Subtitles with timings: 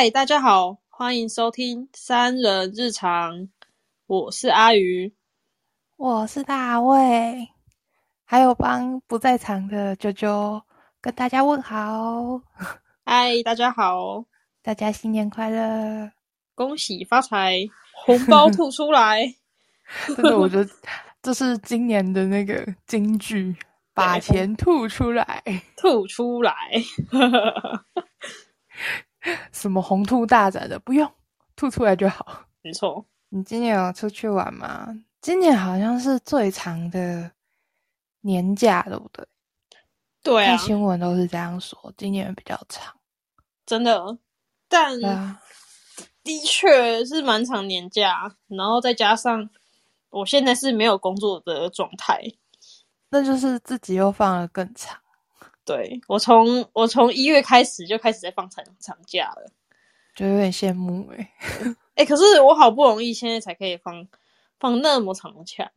[0.00, 3.50] 嗨，大家好，欢迎收听三人日常，
[4.06, 5.12] 我是阿鱼，
[5.98, 7.46] 我是大卫，
[8.24, 10.62] 还有帮不在场的啾啾
[11.02, 12.40] 跟大家问好。
[13.04, 14.24] 嗨，大家好，
[14.62, 16.10] 大家新年快乐，
[16.54, 17.58] 恭喜发财，
[17.92, 19.34] 红包吐出来。
[20.16, 20.70] 真的，我觉得
[21.20, 23.54] 这是今年的那个金句，
[23.92, 25.42] 把钱吐出来，
[25.76, 26.54] 吐出来。
[29.52, 31.10] 什么红兔大展的不用，
[31.56, 32.44] 吐出来就好。
[32.62, 34.88] 没错，你今年有出去玩吗？
[35.20, 37.30] 今年好像是最长的
[38.22, 39.26] 年假，对不对？
[40.22, 42.94] 对啊，新闻都是这样说，今年比较长。
[43.64, 44.18] 真的，
[44.68, 44.98] 但
[46.22, 49.48] 的确是蛮长年假，然后再加上
[50.10, 52.22] 我现在是没有工作的状态，
[53.10, 55.00] 那就是自己又放了更长。
[55.64, 59.52] 对我从我从一月开始就开始在放长长假了，
[60.14, 61.32] 就有点羡慕哎
[61.94, 64.08] 哎， 可是我好不容易现在才可以放
[64.58, 65.70] 放那么长的假，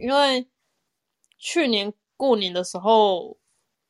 [0.00, 0.46] 因为
[1.38, 3.36] 去年过年的时候，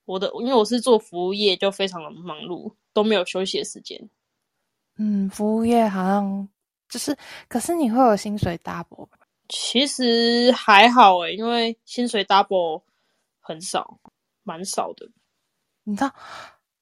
[0.05, 4.09] 我的因为我是做服务业，就非常的忙碌，都没有休息的时间。
[4.97, 6.49] 嗯，服务业好像
[6.89, 7.17] 就是，
[7.49, 9.09] 可是你会有薪水 double？
[9.49, 12.83] 其实还好哎，因为薪水 double
[13.41, 13.99] 很少。
[14.43, 15.09] 蛮少的，
[15.85, 16.15] 你知道，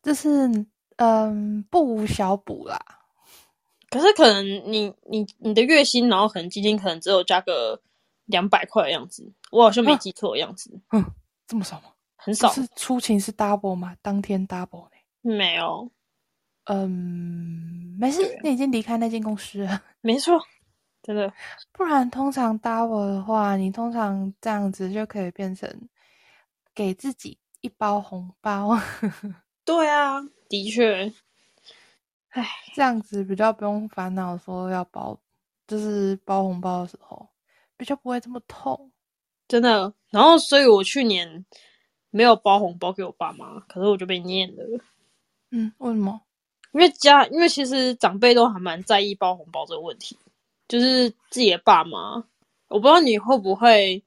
[0.02, 0.48] 就是
[0.96, 2.78] 嗯，不无小补啦。
[3.90, 7.80] 可是可能你你你的月薪，然后可能基金可能只有加个
[8.26, 10.80] 两百块的样子，我好像没记错的样子。
[10.92, 11.04] 嗯，
[11.46, 11.92] 这么少吗？
[12.16, 12.52] 很少。
[12.52, 13.96] 是出勤是 double 吗？
[14.00, 14.96] 当天 double 呢？
[15.22, 15.90] 没有。
[16.66, 19.82] 嗯，没事，你已经离开那间公司了。
[20.02, 20.38] 没错，
[21.02, 21.32] 真的。
[21.72, 25.68] 不然通常 double 的话，你通常这样子就可以变成
[26.72, 27.38] 给自己。
[27.60, 28.78] 一包红包，
[29.64, 31.12] 对啊，的确，
[32.30, 35.18] 唉，这样子比较不用烦恼，说要包，
[35.66, 37.28] 就是包红包的时候
[37.76, 38.90] 比较不会这么痛，
[39.48, 39.92] 真的。
[40.10, 41.44] 然后，所以我去年
[42.10, 44.64] 没有包红包给我爸妈，可是我就被念了。
[45.50, 46.20] 嗯，为什么？
[46.72, 50.16] 因为家，因为其实长辈都还蛮在意包红包这个问题，
[50.68, 52.24] 就是自己的爸妈，
[52.68, 54.04] 我不知道你会不会，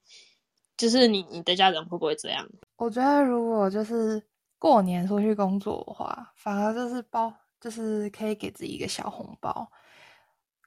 [0.83, 2.45] 就是你你的家人会不会这样。
[2.75, 4.21] 我觉得如果就是
[4.59, 9.71] 过年出去工作的话，反而就是包，就是可以给自己一个小红包，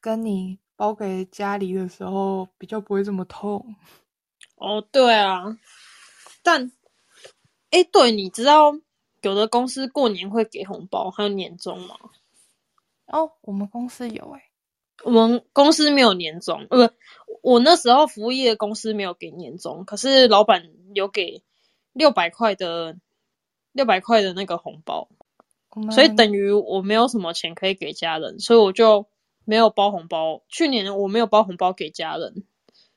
[0.01, 3.77] 跟你包给家里的时候比较不会这么痛。
[4.55, 5.45] 哦，对啊，
[6.43, 6.73] 但，
[7.69, 8.73] 哎，对，你知道
[9.21, 11.95] 有的公司过年会给红包，还有年终吗？
[13.09, 14.43] 哦，我们公司有哎，
[15.05, 16.95] 我们公司没有年终，呃，不，
[17.43, 21.43] 我那时候服务业公司没有给年终，可是老板有给。
[21.99, 22.99] 六百块的
[23.73, 25.09] 六百块的那个红包，
[25.91, 29.07] 所以等于我没有什么钱可以给家人，所以我就
[29.47, 30.43] 没有包红包。
[30.47, 32.45] 去年我没有包红包给家人，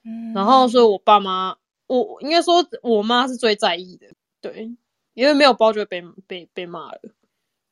[0.03, 1.55] 嗯，然后所以我爸妈，
[1.87, 4.07] 我应该说我妈是最在意的，
[4.41, 4.75] 对，
[5.13, 6.99] 因为没有包就会被被被骂了。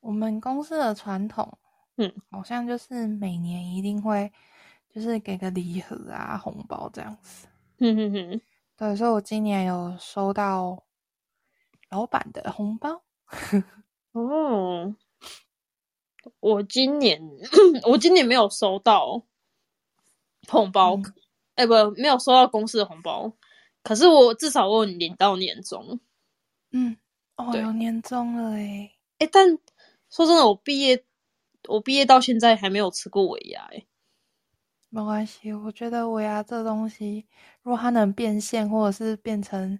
[0.00, 1.58] 我们公司的传统，
[1.98, 4.32] 嗯，好像就是每年一定会
[4.92, 7.46] 就是给个礼盒啊红包这样子，
[7.78, 8.40] 嗯哼哼，
[8.76, 10.84] 对，所以我今年有收到。
[11.90, 13.02] 老板的红包。
[14.12, 14.94] 哦，
[16.38, 17.18] 我今年
[17.88, 19.24] 我今年没有收到
[20.46, 21.00] 红包，
[21.54, 23.32] 哎，不，没有收到公司的红包。
[23.82, 25.98] 可是我至少我领到年终，
[26.72, 26.98] 嗯，
[27.36, 29.58] 哦，有年终了哎，哎，但
[30.10, 31.06] 说真的，我毕业
[31.68, 33.86] 我毕业到现在还没有吃过尾牙，哎，
[34.92, 37.26] 没关系，我觉得尾牙这东西，
[37.62, 39.78] 如果它能变现，或者是变成。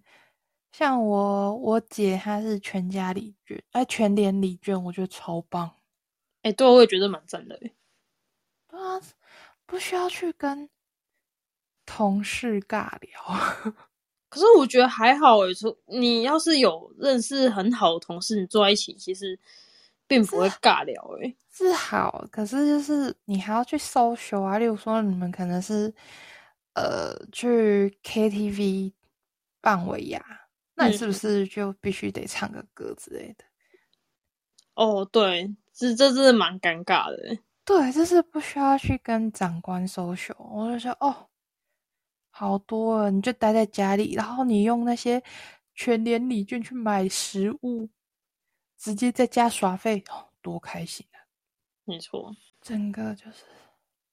[0.70, 5.74] 像我我姐她是全家礼券，哎，全联礼券，我觉得超棒。
[6.42, 7.58] 哎，对，我也觉得蛮赞的。
[8.68, 9.00] 啊，
[9.66, 10.68] 不需要去跟
[11.86, 13.10] 同事尬聊。
[14.28, 19.38] 可是我觉得还好诶，说你要是有认识很好的同事，你坐在一起，其实
[20.08, 21.00] 并不会尬聊。
[21.22, 25.94] 诶，是好，可是就是你还要去搜 l 啊，例如说你们可能是
[26.74, 28.92] 呃去 KTV
[29.60, 30.20] 办尾牙。
[30.74, 33.44] 那你是不是就必须得唱个歌之类的？
[34.74, 37.36] 哦，对，这这真的蛮尴尬的。
[37.64, 41.28] 对，就是不需要去跟长官 social，我就说哦，
[42.30, 45.20] 好多了，你就待在家里，然后你用那些
[45.74, 47.88] 全年礼券去买食物，
[48.78, 51.18] 直接在家耍废，哦，多开心啊！
[51.84, 53.44] 没错，整个就是，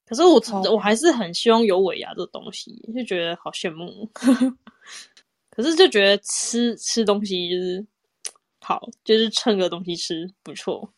[0.05, 4.09] 可是我超我还是很希望有尾牙这东西，就觉得好羡慕。
[5.49, 7.85] 可是就觉得吃吃东西就是
[8.59, 10.93] 好，就是蹭个东西吃不错。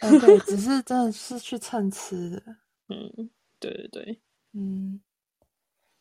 [0.00, 2.42] 呃，对，只是 真的是去蹭吃的，
[2.88, 4.20] 嗯，对对对，
[4.52, 5.00] 嗯。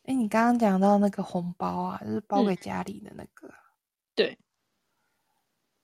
[0.04, 3.52] 哎，你刚刚讲到那个红包啊，就是包嗯给家里的那个，
[4.14, 4.38] 对。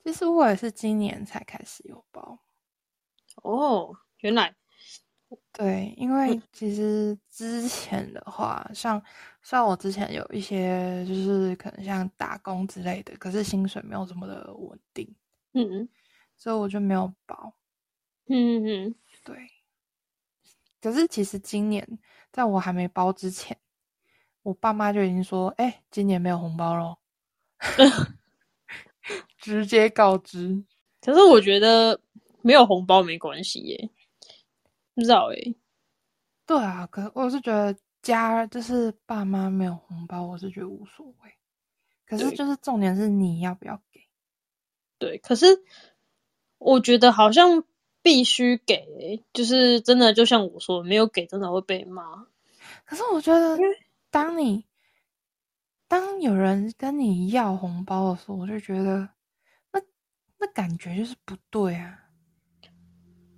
[0.04, 2.40] 其实我也是今年才开始有包，
[3.44, 4.56] 哦，原来
[5.54, 9.02] 对，因为其实之前的话，像
[9.42, 15.16] 像我之前有一些就是可能像打工之类的，可是薪水没有这么的稳定，
[15.54, 15.88] 嗯
[16.36, 17.54] 所以我就没有包。
[18.28, 19.36] 嗯嗯嗯，对，
[20.82, 22.00] 可是其实今年
[22.32, 23.58] 在我还没包之前，
[24.42, 27.00] 我爸妈就已经说：“哎、今年没有红包咯。”
[29.38, 30.64] 直接告知。
[31.02, 32.00] 可是我觉得
[32.42, 33.90] 没有红包没关系耶，
[34.94, 35.56] 不知道诶。
[36.46, 41.34] 对啊，可我是觉得家就是爸妈没有红包，我是觉得无所谓。
[42.06, 44.02] 可是就是重点是你要不要给。
[44.98, 45.46] 对，可是
[46.58, 47.64] 我觉得好像
[48.02, 52.28] 必须给，就是真的，就像我说，没有给真的会被骂。
[52.86, 53.58] 可是我觉得
[54.10, 54.66] 当你
[55.92, 59.10] 当有人跟你要红包的时候，我就觉得
[59.74, 59.82] 那
[60.40, 62.00] 那感觉就是不对啊。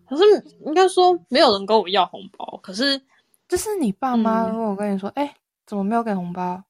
[0.05, 0.23] 可是
[0.63, 3.01] 应该说没有人跟我要红包，可是
[3.47, 5.35] 就是你爸妈嗯如果跟你说，哎、
[5.65, 6.63] 怎么没有给红包？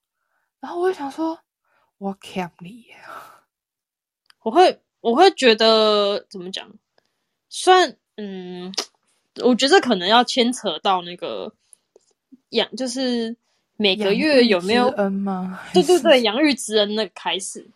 [0.58, 1.38] 然后我就想说，
[1.98, 2.96] 我欠你耶。
[4.40, 6.66] 我会我会觉得怎么讲？
[7.50, 8.72] 虽然嗯，
[9.44, 11.52] 我觉得可能要牵扯到那个
[12.48, 13.36] 养，就是
[13.76, 15.60] 每个月有没有之恩吗？
[15.74, 17.66] 对对 对，养育之恩那个开始，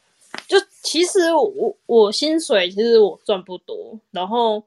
[0.46, 4.62] 就其实我我薪水其实我赚不多，然后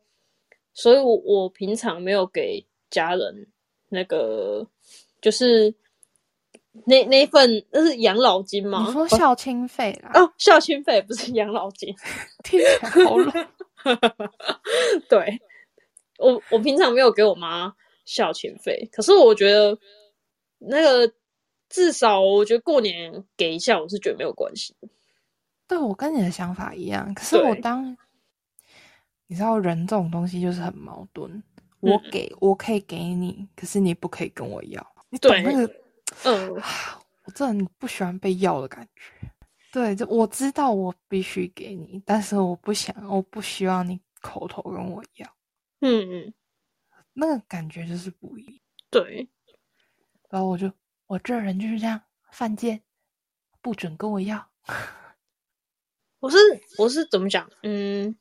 [0.73, 3.47] 所以我我平常没有给家人
[3.89, 4.67] 那个
[5.21, 5.73] 就是
[6.85, 8.83] 那那份那是养老金吗？
[8.87, 11.93] 你说孝亲费啦，哦，孝亲费不是养老金。
[12.43, 13.31] 听起来好老。
[15.09, 15.41] 对，
[16.17, 17.73] 我我平常没有给我妈
[18.05, 19.77] 孝亲费，可是我觉得
[20.59, 21.11] 那个
[21.71, 24.75] 至少我觉得过年给一下，我是觉得没有关系。
[25.67, 27.97] 对我跟你的想法一样，可是我当
[29.27, 31.41] 你知道人这种东西就是很矛盾。
[31.79, 34.85] 我嗯给我可以给你，可是你不可以跟我要。
[35.09, 35.75] 你懂那个？
[36.25, 36.53] 嗯，
[37.25, 39.27] 我真的很不喜欢被要的感觉。
[39.71, 45.27] 对，就我知道我必须给你，但是我不想，我不希望你口头跟我要，
[45.79, 46.33] 嗯嗯，
[47.13, 48.55] 那个感觉就是不一样。
[48.91, 49.27] 对，
[50.29, 50.71] 然后我就
[51.11, 52.83] 我这人就是这样，犯贱，
[53.61, 54.49] 不准跟我要。
[56.21, 56.37] 我是
[56.77, 57.51] 我是怎么讲？
[57.63, 58.17] 嗯，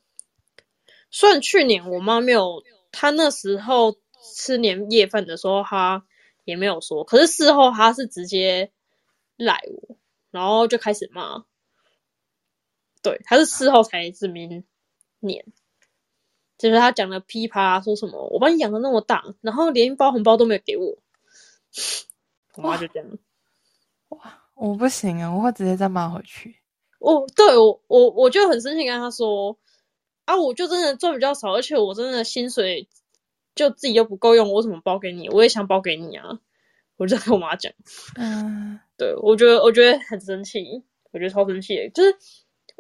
[1.09, 3.97] 虽然去年我妈没有，她那时候
[4.35, 6.05] 吃年夜饭的时候，她
[6.45, 8.73] 也没有说，可是事后她是直接
[9.37, 9.97] 赖我，
[10.33, 11.45] 然后就开始骂。
[13.03, 14.65] 对，她是事后才这边
[15.21, 15.47] 念，
[16.59, 20.99] 就是她讲的噼啪说什么，我把你养的那么大，然后连一包红包都没有给我，
[22.57, 23.09] 我妈就这样。
[24.09, 24.21] 哇，
[24.55, 26.57] 我不行啊，我会直接再骂回去。
[26.99, 29.59] 我对我我我就很生气，跟他说
[30.25, 32.89] 啊，我就真的赚比较少，而且我真的薪水
[33.55, 35.29] 就自己又不够用，我怎么包给你？
[35.31, 36.41] 我也想包给你啊！
[36.97, 37.73] 我就跟我妈讲，
[38.17, 42.15] 嗯，对我觉得我觉得很生气，我觉得超生气，就是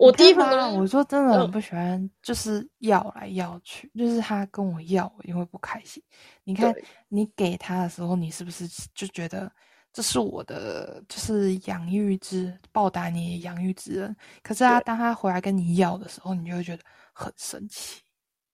[0.01, 6.03] 我第一份你看吧工我说真的很嗯不喜欢，就是要来要去，就是他跟我要，我也会不开心。
[6.43, 6.75] 你看
[7.09, 9.53] 你给他的时候，你是不是就觉得
[9.93, 14.17] 这是我的，就是养育之报答你养育之恩？
[14.43, 18.01] 可是他当他回来跟你要的时候，你就会觉得很生气。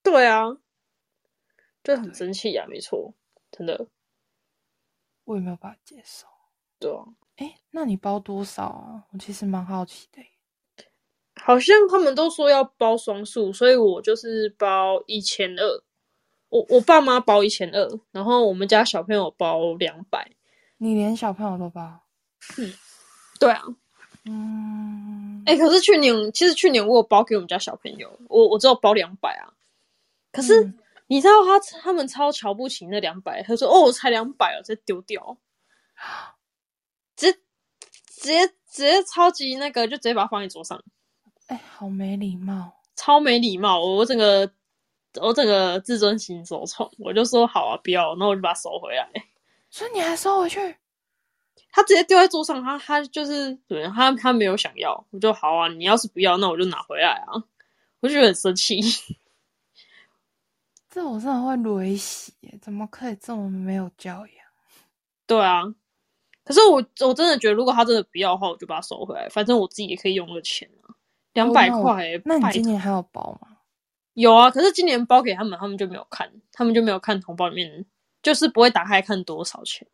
[0.02, 0.46] 对啊，
[1.84, 3.14] 就很生气啊，没错，
[3.52, 3.86] 真的，
[5.22, 6.26] 我也没有办法接受。
[6.80, 7.04] 对啊，
[7.36, 9.06] 哎，那你包多少啊？
[9.12, 10.28] 我其实蛮好奇的耶。
[11.46, 15.82] 好像他们都说要包双数，所以我就是包一千二。
[16.48, 20.32] 我我爸妈包一千二，然后我们家小朋友包两百。
[20.78, 22.00] 你连小朋友都包？
[23.38, 23.62] 对啊，
[24.24, 29.54] 嗯，哎、可是去年其实去年我有包给我们家小朋友，我我只有包两百啊。
[30.32, 35.38] 可是、嗯你知道他他们超瞧不起那两百，他说哦才两百哦，直接丢掉，
[37.14, 37.38] 直接
[38.08, 40.82] 直接直接超级那个，就直接把它放在桌上，
[41.46, 42.72] 哎，好没礼貌。
[42.96, 43.80] 超没礼貌。
[43.80, 44.50] 我整个
[45.20, 49.08] 我整个自尊心受创，我就说好啊，不要，然后我就把它收回来。
[49.70, 50.76] 所以你还收回去？
[51.70, 57.32] 他直接丢在桌上，他他就是对他他没有想要，我就好啊，你要是不要，那我就拿回来啊，
[58.00, 58.80] 我就觉得很生气。
[60.88, 64.46] 这我真的会雷死耶，怎么可以这么没有教养？
[65.26, 65.62] 对啊，
[66.44, 66.76] 可是我
[67.06, 70.85] 我真的觉得，如果他真的不要的话，我就把它收回来，反正我自己也可以用的钱啊，
[71.36, 72.20] 两百哦块耶。
[72.24, 73.58] 那你今年还有包吗？
[74.14, 74.50] 有啊？
[74.50, 77.86] 可是今年包给他们，他们就没有看，他们就没有看红包里面，
[78.22, 79.86] 就是不会打开看多少钱。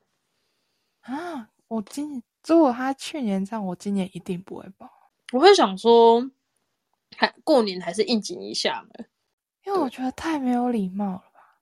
[1.01, 4.89] 啊，我今年如果他去年这样，我今年一定不会包，
[5.33, 6.31] 我会想说，
[7.17, 9.05] 还过年还是应景一下嘛。
[9.65, 11.59] 因为我觉得太没有礼貌了吧。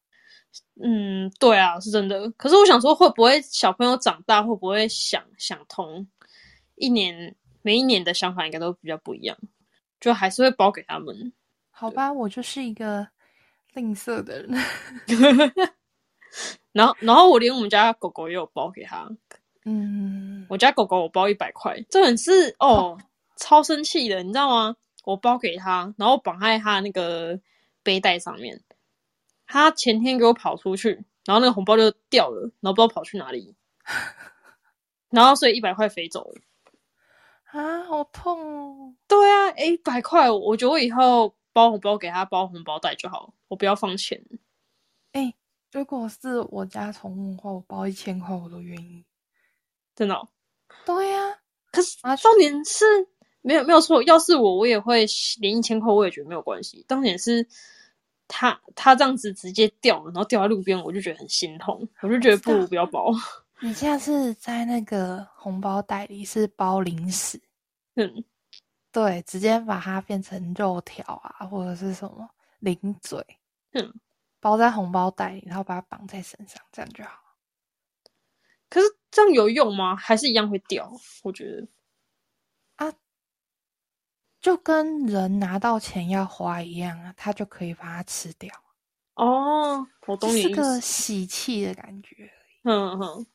[0.82, 2.30] 嗯，对啊，是真的。
[2.32, 6.06] 可是我想说，会不会小朋友长大会不会想想通，
[6.76, 9.36] 一年每一年的想法应该都比较不一样，
[10.00, 11.32] 就还是会包给他们。
[11.70, 13.06] 好吧，我就是一个
[13.74, 14.50] 吝啬的人。
[16.72, 19.08] 然后，然后我连我们家狗狗也有包给他。
[19.64, 22.98] 嗯，我家狗狗我包一百块，这很是哦，
[23.36, 24.76] 超生气的，你知道吗？
[25.04, 27.38] 我包给他，然后绑在他那个
[27.82, 28.62] 背带上面。
[29.46, 33.56] 他前天给我跑出去，然后那个红包就掉了，然后不知道跑去哪里，
[35.10, 36.40] 然后所以一百块飞走了。
[37.52, 38.94] 啊，好痛哦！
[39.08, 44.24] 对啊，诶一百块，我觉得我以后包红包给他包红包袋就好，我不要放钱。
[45.12, 45.34] 哎、
[45.72, 49.04] 如果是我家宠物的话，我包一千块我都愿意。
[49.96, 50.28] 真的哦、
[50.86, 51.40] 对呀、
[51.72, 52.84] 可是啊重点是
[53.42, 55.04] 没有没有错，要是我我也会
[55.40, 56.84] 连一千块我也觉得没有关系。
[56.88, 57.46] 重点是
[58.28, 63.12] 他他这样子直接掉了，然后掉在路边，我就觉得很心痛，我就觉得不如不要包。
[63.62, 67.40] 你下次在那个红包袋里是包零食，
[67.96, 68.24] 嗯，
[68.90, 72.28] 对，直接把它变成肉条啊，或者是什么
[72.60, 73.24] 零嘴，
[73.72, 73.92] 嗯，
[74.40, 77.18] 包在红包袋里，然后把它绑在身上，这样就好。
[78.68, 79.94] 可是这样有用吗？
[79.96, 80.90] 还是一样会掉？
[81.22, 81.66] 我觉得
[82.76, 82.92] 啊
[84.40, 88.50] 就跟人拿到钱要花一样啊，他就可以把它吃掉，
[89.14, 90.80] 哦，我懂你是个。
[90.80, 92.32] 喜气的感觉。
[92.62, 93.26] 嗯哼，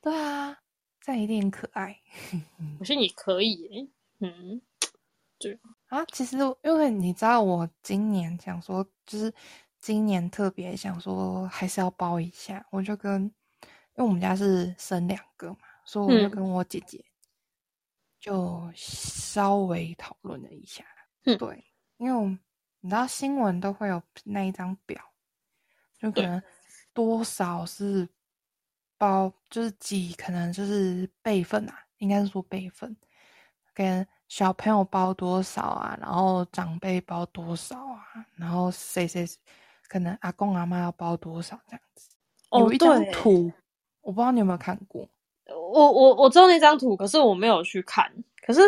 [0.00, 0.56] 对啊，
[1.00, 2.00] 这样一定很可爱
[2.80, 3.88] 我觉得你可以耶。
[4.20, 4.60] 嗯，
[5.88, 6.04] 啊！
[6.12, 9.32] 其实因为你知道，我今年想说，就是
[9.80, 17.04] 今年特别想说，还是要包一下，我就跟，因为我们家是生两个嘛，所以我就嗯跟我姐姐
[18.20, 20.84] 就稍微讨论了一下。
[21.24, 21.64] 嗯对，
[21.96, 22.38] 因为
[22.80, 25.02] 你知道新闻都会有那一张表，
[25.98, 26.42] 就可能
[26.92, 28.06] 多少是
[29.00, 32.94] 包，就是几可能就是备份啊，应该是说备份，
[33.72, 38.04] 跟小朋友包多少啊，然后长辈包多少啊，
[38.36, 39.26] 然后谁谁
[39.88, 42.10] 可能阿公阿妈要包多少这样子，
[42.50, 43.50] 哦有一张图，
[44.02, 45.08] 我不知道你有没有看过。
[45.46, 48.12] 我我我知道那张图，可是我没有去看。
[48.46, 48.60] 可是，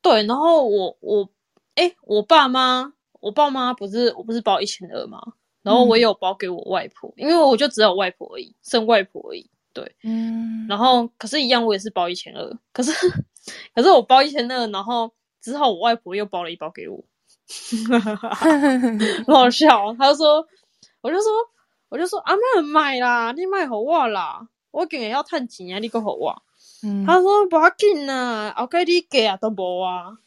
[0.00, 1.28] 对，然后我我
[1.74, 5.20] 哎，我爸妈，我爸妈不是我不是包一千二吗？
[5.62, 9.50] 然后我也有包给我外婆，因为我就只有外婆而已，剩外婆而已。
[9.72, 12.92] 对，嗯，然后可是，一样我也是包一千二，可是
[13.72, 17.04] 可是我包一千二，然后之后我外婆又包了一包给我，
[18.34, 19.94] 很好笑。
[19.94, 20.44] 他就说，
[21.02, 21.30] 我就说，
[21.88, 26.42] 我就说阿妈买啦，你买给我啦，我今日要趁钱啊，你给我。
[26.82, 30.18] 嗯，他说不要紧啦，后盖你给啊都无啊，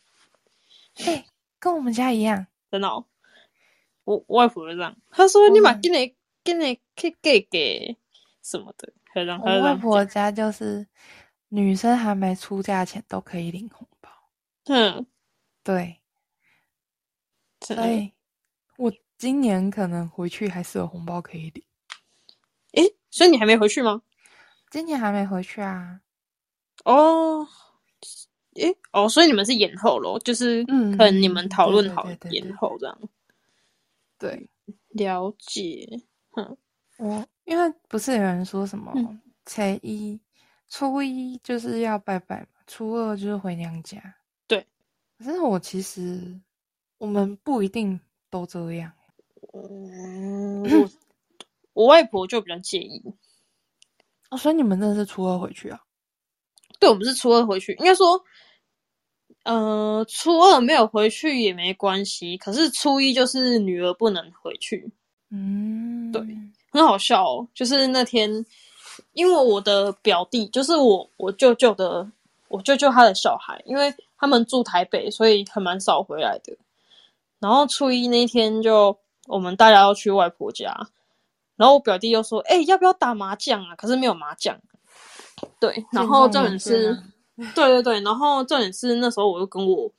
[1.06, 1.26] 哎、
[1.60, 3.06] 跟我们家一样，真的、哦。
[4.06, 7.98] 我我外婆就这样，她说你嘛嗯今日今日去给给
[8.42, 10.14] 什么的，他就这样，我他就这样外婆讲。
[10.14, 10.86] 家就是
[11.50, 14.10] 女生还没出嫁前都可以领红包，
[14.66, 15.06] 嗯，
[15.64, 16.02] 对，
[17.62, 18.12] 所以
[18.78, 21.64] 我今年可能回去还是有红包可以领。
[22.74, 24.02] 诶，所以你还没回去吗？
[24.70, 26.02] 今年还没回去啊，
[26.84, 27.48] 哦，
[28.56, 32.98] 诶，哦，所以你们是延后咯，就是嗯可能你们讨论好延后这样。
[33.00, 33.10] 对
[34.90, 35.88] 了解，
[36.32, 36.58] 哼
[36.98, 40.22] 我因为不是有人说什么嗯初一
[40.70, 44.02] 初一就是要拜拜嘛，初二就是回娘家。
[44.48, 44.66] 对，
[45.18, 46.40] 可是我其实
[46.98, 48.92] 我们不一定都这样。
[49.54, 50.90] 嗯，我
[51.74, 53.04] 我外婆就比较介意，
[54.30, 55.82] 哦，所以你们真的是初二回去啊？
[56.80, 58.24] 对我们是初二回去，应该说，
[59.44, 64.90] 呃，初二没有回去也没关系，可是初一就是女儿不能回去，
[65.30, 66.22] 嗯，对
[66.72, 67.48] 很好笑哦。
[67.54, 68.46] 就是那天，
[69.12, 72.10] 因为我的表弟，就是我我舅舅的，
[72.48, 76.56] 我舅舅他的小孩，因为他们住台北，所以很蛮少回来的。
[77.40, 78.98] 然后初一那天就
[79.28, 80.88] 我们大家要去外婆家，
[81.58, 84.58] 然后我表弟又说：“哎、要不要打麻将啊？”可是没有麻将。
[85.60, 86.98] 对，然后重点是，
[87.56, 89.92] 对对对，然后重点是那时候我又跟我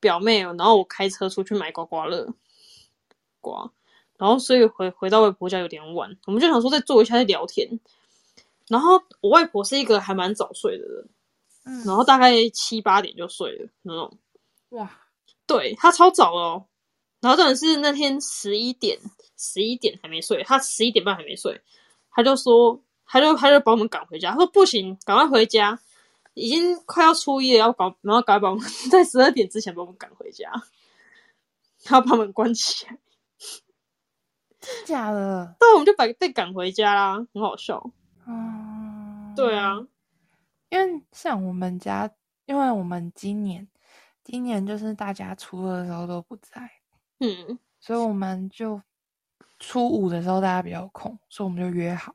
[0.00, 2.32] 表妹，然后我开车出去买刮刮乐，
[3.40, 3.70] 刮，
[4.16, 7.68] 然后所以回回到外婆家有点晚，我们就想说再坐一下再聊天。
[8.68, 11.08] 然后我外婆是一个还蛮早睡的人，
[11.64, 14.18] 嗯然后大概七八点就睡了那种。
[14.70, 14.90] 哇，
[15.46, 16.66] 对她超早哦。
[17.20, 18.98] 然后重点是那天十一点，
[19.36, 21.60] 十一点还没睡，她十一点半还没睡，
[22.10, 25.80] 她就说，她就她就把我们赶回家，她说不行，赶快回家，
[26.38, 30.52] 已经快要初一了，要搞，然后赶快把我们 在十二点之前把我们赶回家，
[31.84, 32.96] 她把门关起来，
[34.60, 35.56] 真假的？
[35.58, 37.90] 对，我们就把被赶回家啦，很好笑。
[38.26, 39.78] 嗯，对啊，
[40.68, 42.10] 因为像我们家，
[42.46, 43.66] 因为我们今年
[44.22, 46.70] 今年就是大家初二的时候都不在，
[47.18, 48.80] 嗯，所以我们就
[49.58, 52.14] 初五的时候大家比较空，所以我们就约好，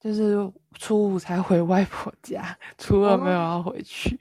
[0.00, 0.34] 就是
[0.78, 4.18] 初五才回外婆家，初二没有要回去。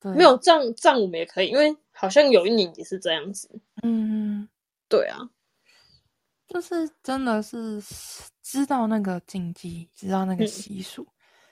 [0.00, 3.60] 对，没有，这样这样我们也可以，因为好像有一年也是这样子。
[3.82, 4.48] 嗯，
[4.88, 5.28] 对啊，
[6.48, 7.82] 就是真的是
[8.42, 11.06] 知道那个禁忌，知道那个嗯习俗，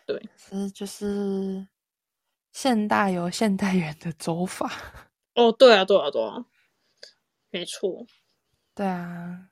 [0.07, 1.67] 对，是就是
[2.53, 4.71] 现代有现代人的走法，
[5.35, 6.45] 哦，对啊，对啊，对啊，
[7.51, 8.07] 没错。
[8.75, 9.49] 对啊，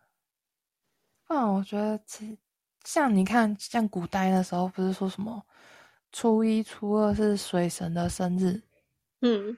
[1.28, 2.38] 嗯，我觉得其
[2.84, 5.42] 像你看，像古代那时候不是说什么
[6.12, 8.60] 初一、初二是水神的生日，
[9.20, 9.56] 嗯，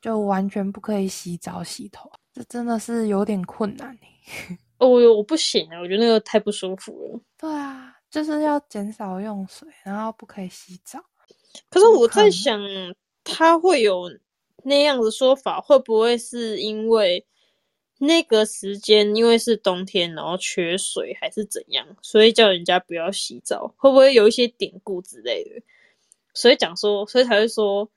[0.00, 7.20] 就完全不可以洗澡洗头，这真的是有点困难欸 哦，我我不行啊，我觉得那个太不舒服了。
[7.38, 10.98] 对啊，就是要减少用水，然后不可以洗澡。
[11.70, 12.60] 可是我在想，
[13.22, 14.10] 他会有
[14.64, 17.24] 那样的说法，会不会是因为
[18.04, 23.72] 那个时间因为是冬天，然后缺水，还是怎样，所以叫人家不要洗澡？
[23.76, 25.62] 会不会有一些典故之类的？
[26.34, 27.88] 所以讲说，所以才会说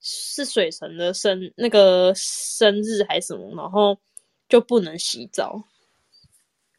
[0.00, 3.98] 是水神的生那个生日还是什么，然后
[4.48, 5.64] 就不能洗澡。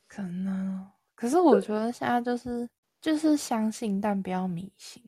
[0.08, 2.70] 可能，可是我觉得现在就是
[3.02, 5.04] 就是相信，但不要迷信。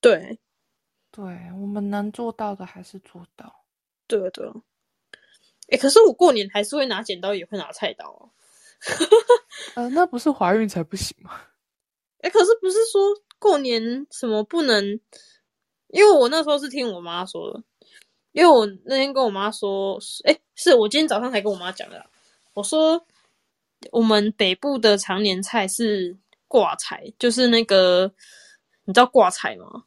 [0.00, 0.38] 对，
[1.10, 1.24] 对
[1.60, 3.64] 我们能做到的还是做到。
[4.06, 4.48] 对对。
[5.68, 8.22] 哎、可是我过年还是会拿剪刀，也会拿菜刀啊。
[9.74, 11.40] 呃，那不是怀孕才不行吗？
[12.20, 13.00] 哎、 可是不是说
[13.38, 15.00] 过年什么不能？
[15.88, 17.62] 因为我那时候是听我妈说的，
[18.32, 22.04] 因为我那天跟我妈说，哎、是我今天早上才跟我妈讲的。
[22.54, 23.06] 我说
[23.90, 28.12] 我们北部的常年菜是挂菜，就是那个
[28.84, 29.84] 你知道挂菜吗？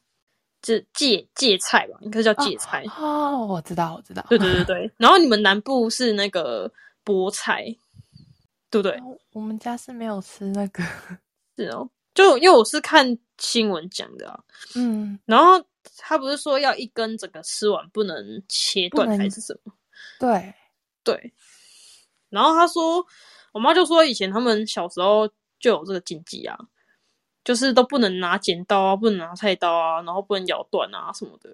[0.62, 2.84] 这芥芥菜吧，应该叫芥菜。
[2.96, 4.24] 哦，我知道，我知道。
[4.28, 4.90] 对对对 对。
[4.96, 6.72] 然后你们南部是那个
[7.04, 7.64] 菠菜，
[8.70, 8.92] 对不对？
[8.98, 10.82] 哦我们家是没有吃那个。
[11.56, 14.38] 是哦，就因为我是看新闻讲的啊。
[14.74, 15.62] 嗯，然后
[15.96, 19.72] 他不是说要一根整个吃完，不能切断还是什么？
[20.20, 20.54] 对，
[21.02, 21.32] 对。
[22.28, 23.04] 然后他说，
[23.52, 25.26] 我妈就说以前他们小时候
[25.58, 26.56] 就有这个禁忌啊，
[27.44, 31.50] 就是都不能拿剪刀啊，不能拿菜刀啊，然后不能咬断啊什么的，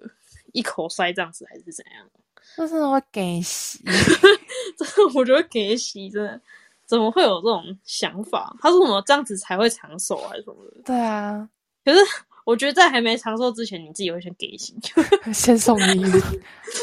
[0.53, 2.07] 一口塞这样子还是怎样？
[2.57, 3.79] 就是会给洗。
[4.77, 6.41] 真的，我觉得给洗真的
[6.85, 8.55] 怎么会有这种想法？
[8.59, 10.81] 他说什么这样子才会长寿还是什么的？
[10.85, 11.47] 对啊，
[11.85, 11.99] 可是
[12.45, 14.75] 我觉得在还没长寿之前，你自己会先给洗。
[15.33, 16.11] 先送医院，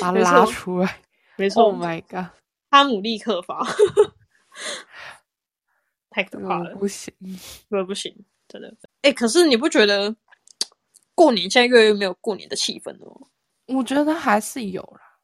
[0.00, 1.00] 把它拉出来。
[1.36, 2.26] 没错 Oh my god，
[2.70, 3.66] 哈姆立克法，
[6.10, 7.12] 太可怕了，不行。
[7.68, 8.14] 不不行，
[8.48, 8.74] 真的。
[9.02, 10.14] 哎、可是你不觉得
[11.14, 13.28] 过年现在越来越没有过年的气氛了吗？
[13.66, 15.18] 我觉得还是有啦。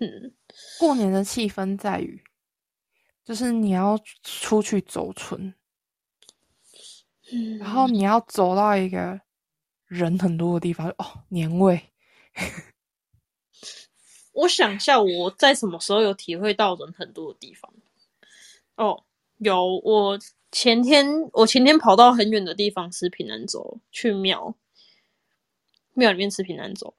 [0.00, 0.34] 嗯，
[0.78, 2.22] 过年的气氛在于，
[3.24, 5.54] 就是你要出去走村，
[7.58, 9.20] 然后你要走到一个
[9.86, 11.92] 人很多的地方，哦，年味。
[14.32, 17.72] 我想一下，我在什么时候有体会到人很多的地方？
[18.76, 19.04] 哦，
[19.38, 20.16] 有，我
[20.50, 24.56] 前天我前天跑到很远的地方吃平安粥，去庙
[25.94, 26.94] 庙里面吃平安粥。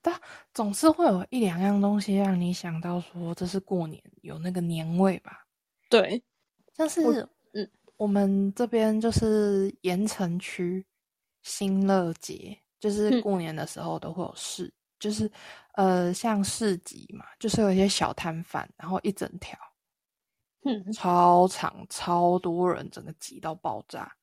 [0.00, 0.20] 但
[0.52, 5.46] 总是会有一两样东西让你想到说这是过年，有那个年味吧。
[5.88, 6.22] 对，
[6.76, 10.84] 像是嗯，我们这边就是盐城区
[11.42, 15.30] 新乐街，就是嗯过年的时候都会有市，就是
[15.72, 19.58] 呃像市集嘛，就是有一些小摊贩，然后一整条
[20.64, 24.16] 嗯，超长超多人，整个挤到爆炸。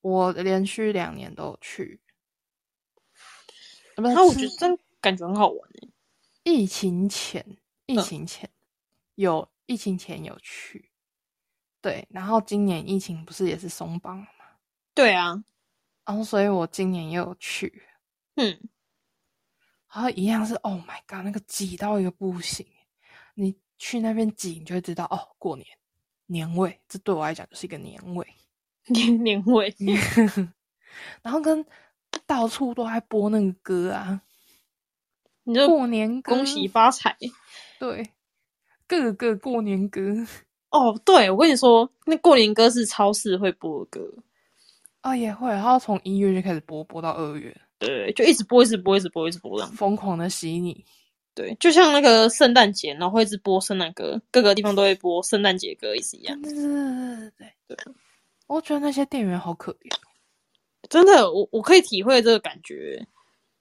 [0.00, 2.00] 我连续两年都有去，
[3.96, 5.88] 呃不我觉得真感觉很好玩诶、
[6.44, 7.56] 疫情前，
[7.86, 8.02] 疫嗯。
[8.02, 8.50] 情前、
[9.14, 10.90] 有疫情前有去，
[11.80, 14.44] 对，然后今年疫情不是也是松绑了吗？
[14.94, 15.42] 对啊，
[16.04, 17.82] 然后所以我今年也有去，
[18.36, 18.68] 嗯，
[19.92, 22.66] 然后一样是 Oh my god，那个挤到一个不行。
[23.34, 25.66] 你去那边挤，你就会知道哦，过年
[26.24, 28.26] 年味，这对我来讲就是一个年味。
[28.88, 29.74] 年年味，
[31.20, 31.62] 然后跟
[32.26, 34.22] 到处都在播那个歌啊，
[35.42, 37.14] 你就过年歌，恭喜发财。
[37.78, 38.08] 对，
[38.86, 40.00] 各个过年歌
[40.70, 44.14] 哦，对，我跟你说，那过年歌是超市会播的歌，
[45.02, 49.76] 啊也会，然后从一月就开始播，播到二月，对，就一直播，一直播，一直播，一直播这样。
[49.76, 50.86] 疯狂的洗你。
[51.34, 56.40] 对，就像那个圣诞节，然后会一直播圣诞歌，各个地方都会播圣诞节歌，也是一样。
[56.40, 57.94] 对对对对对对，
[58.46, 59.92] 我觉得那些店员好可怜，
[60.88, 63.06] 真的，我我可以体会这个感觉。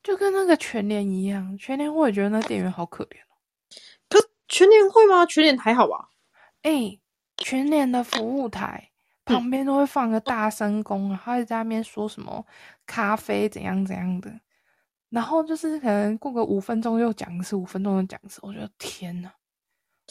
[0.04, 3.40] 就跟那个全联一样，全联我也觉得那店员好可怜哦。
[4.10, 5.26] 可全联会吗？
[5.26, 6.10] 全联还好吧？
[6.62, 7.00] 哎，
[7.38, 8.90] 全联的服务台
[9.24, 12.46] 旁边都会放个大声公，然后在那边说什么
[12.86, 14.30] 咖啡怎样怎样的，
[15.14, 19.30] 然后就是可能过个五分钟又讲一次，五分钟又讲一次，我觉得天呐，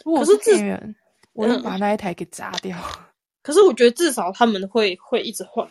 [0.04, 0.96] 如果是店员，
[1.32, 2.78] 我就把那一台给砸掉。
[3.42, 5.68] 可是我觉得至少他们会会一直换。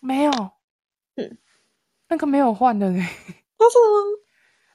[0.00, 0.32] 没有，
[1.16, 1.36] 嗯，
[2.08, 3.00] 那个没有换的嘞，
[3.58, 3.78] 他说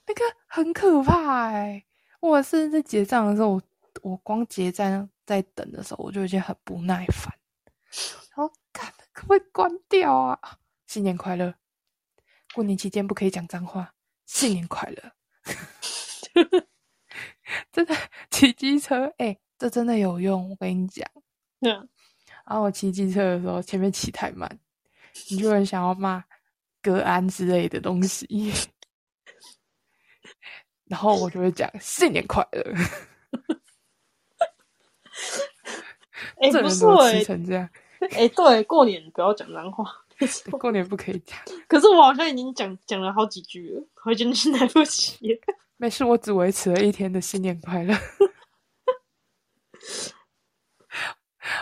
[0.06, 1.84] 那个很可怕哎、
[2.20, 3.62] 我是在结账的时候，我
[4.04, 7.34] 我光结账在等的时候，我就已经很不耐烦。
[8.38, 10.40] 然后看可不可以关掉啊？
[10.86, 11.56] 新年快乐！
[12.54, 13.94] 过年期间不可以讲脏话。
[14.26, 15.12] 新年快乐！
[17.72, 17.96] 真的
[18.30, 21.04] 骑机车，哎、这真的有用，我跟你讲。
[21.62, 21.72] 嗯，
[22.46, 24.48] 然后我骑机车的时候，前面骑太慢，
[25.32, 26.24] 你就很想要骂
[26.80, 28.54] 隔安之类的东西，
[30.86, 32.62] 然后我就会讲新年快乐。
[36.42, 37.68] 哎、不这人怎么错哎、骑成这样？
[38.12, 40.06] 哎、对，过年不要讲脏话。
[40.60, 41.38] 过年不可以讲。
[41.68, 45.40] 可是我好像已经讲讲了好几句了，我真的是来不及了。
[45.78, 47.96] 没事，我只维持了一天的新年快乐。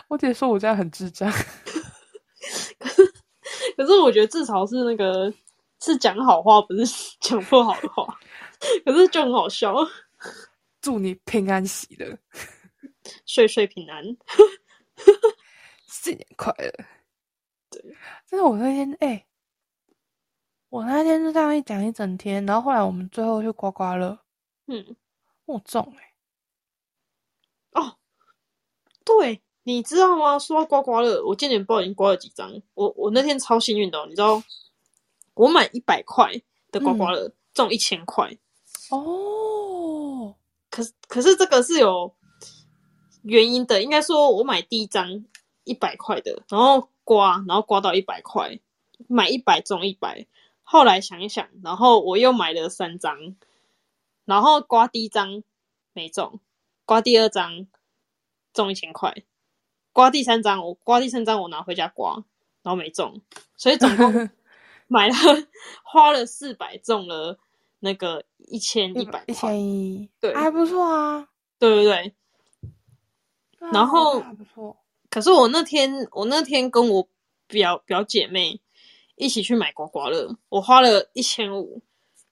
[0.09, 1.31] 我姐说我这样很智障。
[3.75, 5.31] 可是我觉得至少是那个
[5.79, 8.17] 是讲好话，不是讲不好的话。
[8.83, 9.75] 可是就很好笑，
[10.81, 12.17] 祝你平安喜乐，
[13.25, 14.03] 岁岁平安。
[15.85, 16.73] 新年快乐。
[17.81, 19.25] 对，真的，我那天哎、
[20.69, 24.19] 我那天就这样一讲一整天，然后后来我们最后去刮刮乐，
[24.67, 24.95] 嗯，
[25.45, 26.13] 我中哎、
[27.81, 27.97] 哦，
[29.05, 30.37] 对，你知道吗？
[30.39, 32.61] 说到刮刮乐，我今年不知道已经刮了几张。
[32.73, 34.41] 我我那天超幸运的哦、你知道，
[35.35, 36.33] 我买一百块
[36.71, 38.37] 的刮刮乐、中一千块。
[38.89, 40.35] 哦，
[40.69, 42.15] 可是可是这个是有
[43.23, 45.25] 原因的，应该说我买第一张
[45.65, 48.59] 一百块的，然后刮，然后刮到一百块，
[49.07, 50.27] 买一百中一百。
[50.63, 53.37] 后来想一想，然后我又买了三张，
[54.25, 55.41] 然后刮第一张
[55.93, 56.41] 没中，
[56.83, 57.67] 刮第二张
[58.51, 59.23] 中一千块，
[59.93, 62.25] 刮第三张我刮第三张我拿回家刮，
[62.63, 63.21] 然后没中，
[63.55, 64.29] 所以总共
[64.87, 65.15] 买了
[65.83, 67.39] 花了四百中了
[67.79, 71.29] 那个一千一百一块，千一，对还不错啊。
[71.57, 72.13] 对对对。
[73.71, 74.77] 然后还不错，
[75.17, 77.09] 可是我那天我那天跟我
[77.47, 78.61] 表表姐妹
[79.15, 81.81] 一起去买刮刮乐，我花了一千五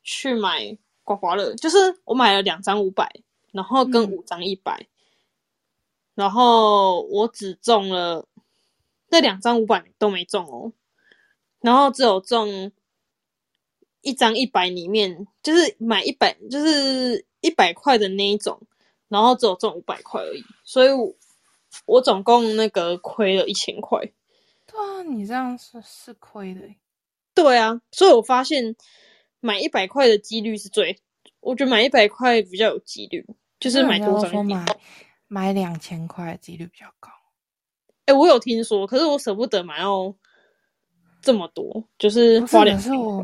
[0.03, 3.11] 去买刮刮乐，就是我买了两张五百，
[3.51, 4.85] 然后跟五张一百、
[6.13, 8.27] 然后我只中了
[9.09, 10.71] 那两张五百都没中哦，
[11.61, 12.71] 然后只有中
[14.01, 18.61] 一张一百里面，就是买一百就是一百块的那一种，
[19.07, 21.15] 然后只有中五百块而已，所以我
[21.85, 23.99] 我我总共那个亏了一千块。
[24.67, 26.77] 对啊，你这样是是亏的欸。
[27.33, 28.75] 对啊，所以我发现
[29.39, 30.99] 买一百块的几率是最，
[31.39, 33.25] 我觉得买一百块比较有几率，
[33.59, 34.59] 就是买多张一点。
[34.59, 34.65] 买
[35.27, 37.11] 买两千块几率比较高。
[38.05, 40.13] 哎、我有听说，可是我舍不得买到
[41.21, 42.91] 这么多，就是花两千。
[42.91, 43.23] 是我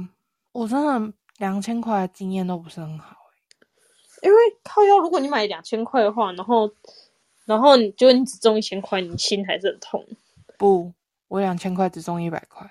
[0.52, 4.28] 我真的两千块的经验都不是很好欸。
[4.28, 6.72] 因为靠腰，如果你买两千块的话，然后
[7.52, 10.08] 然后你就你只中一千块，你心还是很痛
[10.58, 10.94] 不，
[11.28, 12.66] 我两千块只中一百块。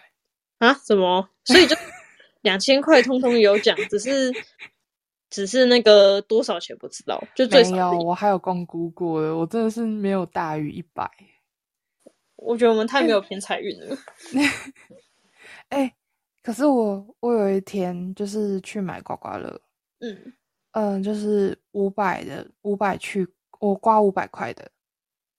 [0.57, 0.73] 啊？
[0.87, 1.29] 怎么？
[1.45, 1.77] 所以就
[2.40, 4.33] 两千块通通有奖，只是
[5.29, 11.11] 只是那个多少钱不知道，就最没有，我还有光估过的，我真的是没有大于一百。
[12.37, 13.95] 我觉得我们太没有偏财运了。
[15.69, 15.95] 哎、
[16.43, 19.61] 可是我我有一天就是去买刮刮乐，
[19.99, 20.33] 嗯
[20.73, 23.29] 嗯，就是五百的五百去，
[23.61, 24.73] 我刮五百块的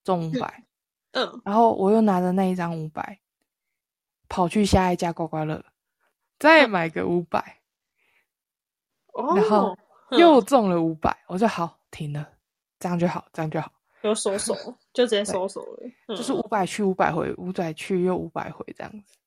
[0.06, 0.64] 中五百、
[1.12, 3.20] 嗯，然后我又拿着那一张五百，
[4.30, 5.66] 跑去下一家刮刮乐，
[6.40, 7.60] 再买个五百，
[9.14, 9.78] 哦，然后
[10.10, 12.30] 嗯又中了五百，我就好停了，
[12.80, 13.72] 这样就好，这样就好，
[14.04, 14.56] 有收手，
[14.94, 15.88] 就直接收手了。
[16.08, 19.18] 嗯就是五百去五百回，五百去又五百回这样子。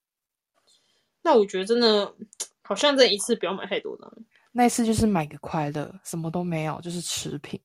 [1.23, 2.15] 那我觉得真的
[2.63, 4.13] 好像这一次不要买太多张。
[4.53, 7.61] 那一次就是买个快乐，什么都没有，就是持平，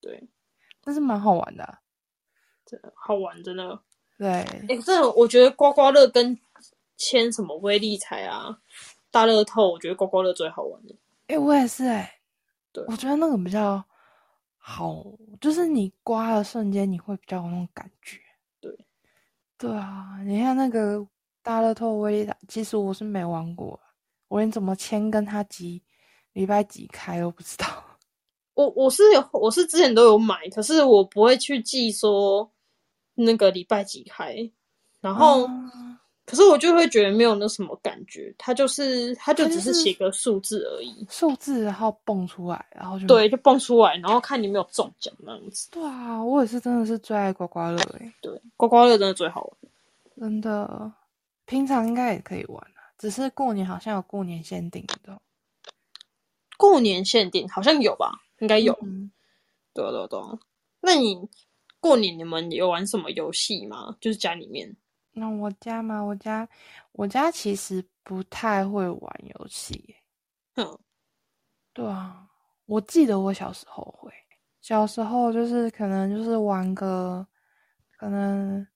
[0.00, 0.28] 对，
[0.82, 1.80] 但是蛮好玩的啊、
[2.64, 3.82] 真的好玩，真的。
[4.16, 6.38] 对，哎、真的，我觉得刮刮乐跟
[6.96, 8.58] 签什么威力彩啊、
[9.10, 10.96] 大乐透，我觉得刮刮乐最好玩的。
[11.28, 12.20] 哎、我也是哎、
[12.72, 13.84] 对我觉得那个比较
[14.56, 15.04] 好，
[15.40, 18.18] 就是你刮的瞬间，你会比较有那种感觉。
[18.60, 18.76] 对，
[19.56, 21.06] 对啊，你看那个
[21.42, 23.80] 大乐透威力彩，其实我是没玩过，
[24.26, 25.82] 我连怎么签跟他几
[26.32, 27.66] 礼拜几开都不知道。
[28.58, 32.50] 我我是有，我是之前都有买，可是我不会去记说
[33.14, 34.50] 那个礼拜几开，
[35.00, 35.70] 然后、啊
[36.26, 45.70] 可是我就会觉得没有那什么感觉，它就是它就只是写个数字而已，数字然后蹦出来，然后就对，就蹦出来，然后看你有没有中奖那样子。
[45.70, 49.56] 对啊，我也是真的是最爱刮刮乐诶、对，刮刮乐真的最好玩。
[50.20, 50.92] 真的，
[51.46, 55.18] 平常应该也可以玩啊，只是过年好像有过年限定的。
[56.58, 58.12] 过年限定好像有吧？
[58.38, 58.76] 应该有。
[58.82, 59.10] 嗯
[59.74, 60.38] 对啊对啊对啊。
[60.80, 61.16] 那你
[61.80, 63.96] 过年你们有玩什么游戏吗？
[64.00, 64.76] 就是家里面。
[65.12, 66.48] 那我家嘛，我家
[66.92, 69.96] 我家其实不太会玩游戏耶。
[70.54, 70.78] 嗯，
[71.72, 72.26] 对啊，
[72.66, 74.12] 我记得我小时候会，
[74.60, 77.26] 小时候就是可能就是玩个，
[77.96, 78.66] 可能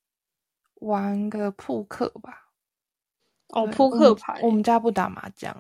[0.74, 2.48] 玩个扑克吧。
[3.48, 4.40] 哦，扑克牌。
[4.42, 5.54] 我们家不打麻将。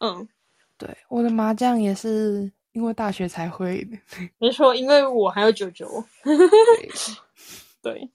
[0.00, 0.28] 嗯，
[0.76, 3.98] 对，我的麻将也是因为大学才会的。
[4.38, 5.88] 没错，因为我还有九九。
[7.82, 8.08] 对，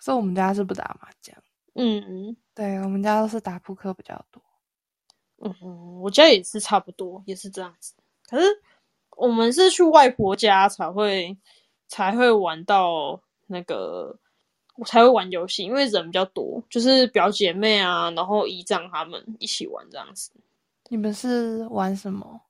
[0.00, 1.36] 所以我们家是不打麻将。
[1.74, 4.42] 嗯对，我们家都是打扑克比较多。
[5.42, 7.92] 嗯嗯，我家也是差不多，也是这样子。
[8.26, 8.46] 可是
[9.18, 11.36] 我们是去外婆家才会
[11.88, 14.18] 才会玩到那个，
[14.76, 20.30] 我才会玩游戏，因为人比较多，就是表姐妹啊，然后姨丈他们一起玩这样子。
[20.88, 22.40] 你们是玩什么？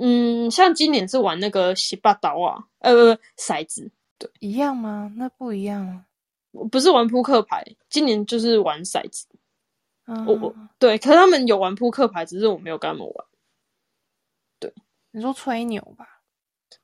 [0.00, 5.12] 嗯，像今年是玩那个洗把刀啊，呃，骰子，对一样吗？
[5.16, 6.04] 那不一样啊。
[6.52, 9.26] 我不是玩扑克牌，今年就是玩骰子。
[10.06, 13.26] 嗯，我我对，可是他们有玩扑克牌，只是我没有跟他们玩。
[14.58, 14.72] 对
[15.10, 16.22] 你说吹牛吧？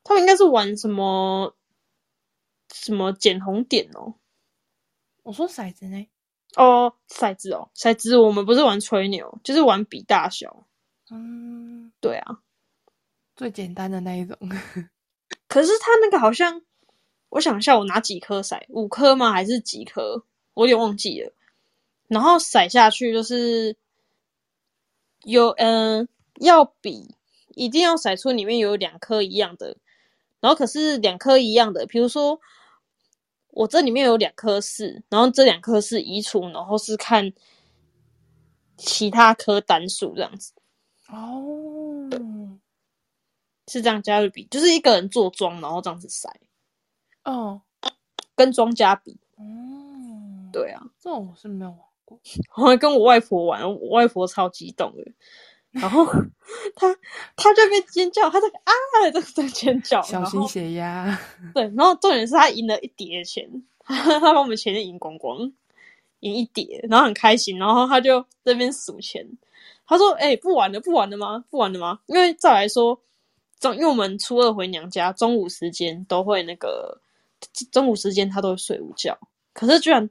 [0.02, 1.54] 他们应该是玩什么
[2.72, 4.14] 什么捡红点哦。
[5.22, 6.06] 我说骰子呢？
[6.56, 10.66] 哦，骰子哦，骰子我们不是玩吹牛，就是玩比大小。
[11.10, 12.40] 嗯，对啊，
[13.36, 14.36] 最简单的那一种。
[15.48, 16.62] 可是他那个好像，
[17.30, 18.60] 我想一下，我拿几颗骰？
[18.68, 19.32] 五颗吗？
[19.32, 20.24] 还是几颗？
[20.54, 21.32] 我有点忘记了。
[22.08, 23.76] 然后骰下去就是
[25.22, 26.08] 有嗯、
[26.40, 27.16] 要比
[27.54, 29.76] 一定要骰出里面有两颗一样的，
[30.40, 32.40] 然后可是两颗一样的，比如说
[33.48, 37.32] 我这里面有两颗是，然后这两颗是移除，然后是看
[38.76, 40.52] 其他颗单数这样子，
[41.08, 42.08] 哦，
[43.68, 46.28] 是这样加的比，就是一个人做庄，然后这样子塞，
[47.24, 47.62] 哦，
[48.34, 49.18] 跟庄家比。
[49.36, 49.42] 哦，
[50.52, 52.20] 对啊，这种我是没有玩过。
[52.56, 55.04] 我还跟我外婆玩，我外婆超激动的，
[55.72, 56.06] 然后
[56.76, 56.94] 她
[57.36, 58.72] 她就边尖叫，她在啊
[59.10, 61.18] 在在尖叫，小心血压。
[61.54, 63.48] 对，然后重点是她赢了一叠钱，
[63.84, 65.52] 她把我们钱赢光光，
[66.20, 69.26] 赢一叠，然后很开心，然后她就在那边数钱，
[69.86, 71.44] 她说：“哎、不玩了，不玩了吗？
[71.50, 73.00] 不玩了吗？”因为再来说，
[73.64, 77.00] 中因为我们初二回娘家，中午时间都会那个
[77.72, 79.18] 中午时间他都会睡午觉，
[79.54, 80.08] 可是居然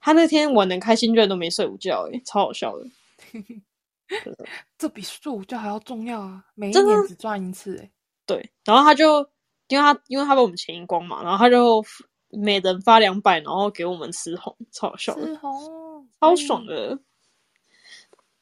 [0.00, 2.84] 他那天玩的开心，居然都没睡午觉、欸，超好笑的。
[4.76, 6.44] 这比睡午觉还要重要啊！
[6.54, 7.90] 每一年只赚一次、欸，
[8.26, 9.20] 对，然后他就
[9.68, 11.84] 因为他因为他把我们钱赢光嘛，然后他就
[12.30, 16.66] 每人发两百，然后给我们吃红，超好笑的，吃红，超爽。
[16.66, 16.98] 的。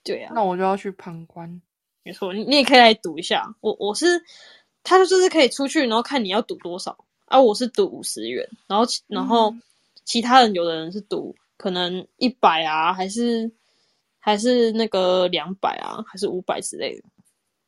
[0.02, 1.62] 对啊，那我就要去旁观。
[2.04, 3.54] 没错，你你也可以来赌一下。
[3.60, 4.22] 我我是
[4.82, 7.40] 他就是可以出去，然后看你要赌多少啊。
[7.40, 9.62] 我是赌五十元，然后然后嗯
[10.04, 13.50] 其他人有的人是赌可能一百啊，还是
[14.18, 17.04] 还是那个两百啊，还是五百之类的。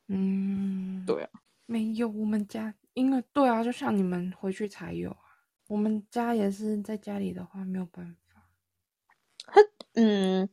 [0.08, 1.30] 嗯，对啊，
[1.64, 5.18] 没有，我们家因为对啊，就像你们回去才有啊。
[5.68, 8.42] 我们家也是在家里的话没有办法。
[9.46, 9.60] 他
[9.94, 10.48] 嗯，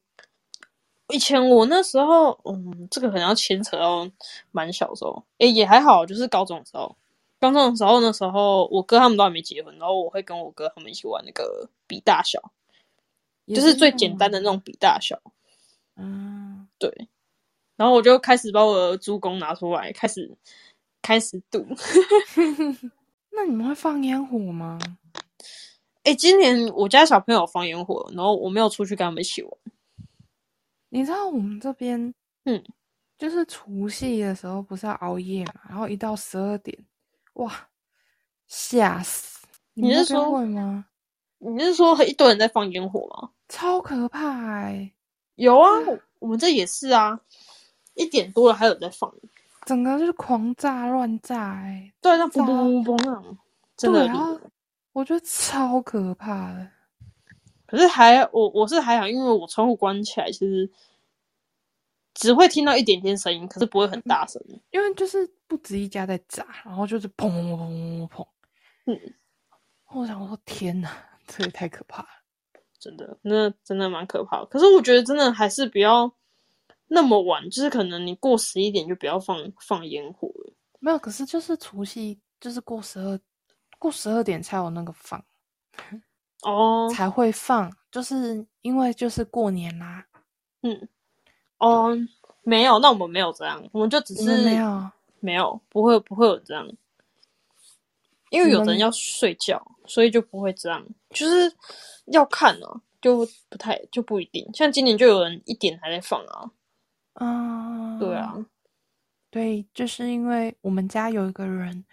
[1.14, 4.10] 以前我那时候，嗯，这个可能要牵扯到
[4.52, 6.96] 蛮小时候，诶、也还好，就是高中的时候，
[7.40, 12.52] 高中的时候，那时候我哥他们都还没结婚，然后我会跟我哥他们一起玩那个比大小，
[13.46, 15.22] 就是最简单的那种比大小。
[15.98, 17.08] 嗯，对，
[17.76, 20.36] 然后我就开始把我的猪公拿出来，开始
[21.04, 21.64] 开始赌。
[23.30, 24.80] 那你们会放烟火吗？
[26.02, 29.52] 哎，今年我家小朋友放烟火，然后我没有出去跟他们一起玩。
[30.94, 32.14] 你知道我们这边，
[32.46, 32.64] 嗯，
[33.18, 36.78] 就是除夕的时候不是要熬夜嘛，然后一到十二点，
[37.34, 37.52] 哇，
[38.48, 39.48] 吓死！
[39.74, 40.86] 你是说会吗？
[41.40, 43.32] 你是说一堆人在放烟火吗？
[43.50, 44.94] 超可怕哎！
[45.34, 45.68] 有啊，
[46.20, 47.20] 我们这也是啊，
[47.96, 49.12] 一点多了还有在放，
[49.66, 51.92] 整个就是狂炸乱炸哎！
[52.02, 53.38] 对，那嘣嘣嘣嘣那种，
[53.76, 54.42] 真的，
[54.92, 56.70] 我觉得超可怕的。
[57.74, 60.70] 可是还我我是还好，因为我窗户关起来，其实
[62.14, 64.40] 只会听到一点点声音，可是不会很大声。
[64.70, 68.28] 因为就是不止一家在炸，然后就是砰砰砰砰砰砰。
[68.86, 69.16] 嗯，
[69.90, 72.10] 我想说天哪，这也太可怕了，
[72.78, 74.46] 真的，那真的蛮可怕。
[74.46, 76.14] 可是我觉得真的还是不要
[76.90, 80.54] 那么晚，就是可能你过十一点就不要放放烟火了。
[80.80, 83.20] 没有，可是就是除夕就是过十二
[83.80, 85.26] 过十二点才有那个放。
[86.44, 90.06] 哦，才会放，就是因为就是过年啦。
[90.62, 90.88] 嗯，
[91.58, 91.98] 哦，
[92.44, 96.68] 没有，那我们没有这样，我们就只是没有，没有，不会不会有这样，
[98.30, 101.54] 因为有人要睡觉，所以就不会这样，就是
[102.06, 106.52] 要看啊，就不太就不一定，像今年就有人一点还在放啊。
[107.14, 108.46] 啊，对啊，
[109.30, 111.86] 对，就是因为我们家有一个人，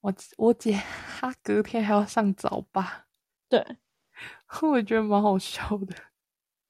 [0.00, 0.80] 我我姐
[1.20, 3.04] 她隔天还要上早八，
[3.48, 3.64] 对。
[4.62, 5.94] 我觉得蛮好笑的。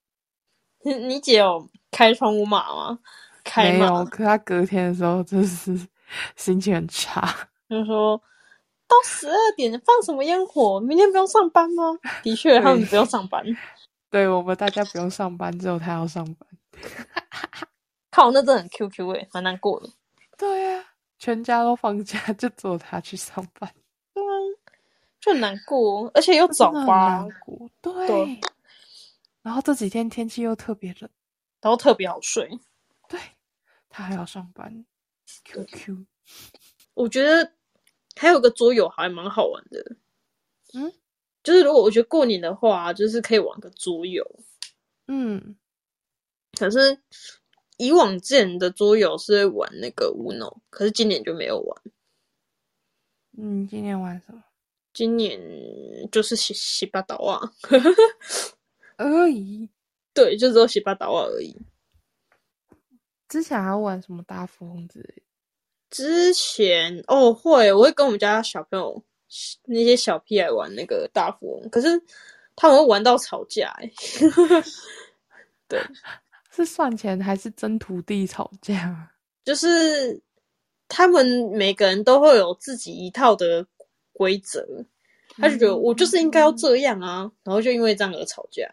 [0.85, 2.99] 你你姐有开窗户骂吗？
[3.57, 5.79] 没有，可她隔天的时候真是
[6.37, 7.20] 心情很差，
[7.68, 8.16] 就说
[8.88, 10.81] 到十二点放什么烟火？
[10.81, 11.99] 明天不用上班吗？
[12.23, 13.44] 的确，他们不用上班。
[14.11, 16.49] 对我们大家不用上班，只有他要上班。
[18.11, 19.88] 靠，那真的很 Q Q 哎，蛮难过的。
[20.38, 20.85] 对呀，
[21.18, 23.70] 全家都放假，就只有他去上班。
[25.24, 27.26] 就很难过，而且又早八，
[27.80, 28.38] 对。
[29.40, 31.08] 然后这几天天气又特别冷，
[31.62, 32.58] 然后特别好睡。
[33.08, 33.18] 对，
[33.88, 34.84] 他还要上班。
[35.44, 36.06] Q Q，
[36.92, 37.52] 我觉得
[38.16, 39.96] 还有个桌游还蛮好玩的。
[40.74, 40.92] 嗯，
[41.42, 44.24] 就是如果我觉得过年的话，就是可以玩个桌游。
[45.06, 45.56] 嗯，
[46.58, 46.98] 可是
[47.78, 51.82] 以往见的桌游是玩那个 Uno，可是今年就没有玩。
[53.38, 54.44] 嗯，今年玩什么？
[54.94, 55.38] 今年
[56.12, 57.52] 就是洗洗八刀啊，
[58.96, 59.68] 而已。
[60.14, 61.57] 对，就只有洗八刀啊而已。
[63.28, 65.22] 之前还玩什么大富翁之类？
[65.90, 69.02] 之前哦会，我会跟我们家小朋友
[69.64, 72.00] 那些小屁孩玩那个大富翁，可是
[72.54, 73.90] 他们会玩到吵架哎。
[75.66, 75.83] 对，
[76.52, 79.11] 是算钱还是争土地吵架？
[79.44, 80.22] 就是
[80.87, 83.66] 他们每个人都会有自己一套的。
[84.14, 84.66] 规则，
[85.37, 88.66] 他就觉得我就是应该要这样啊，然后就因为这样而吵架，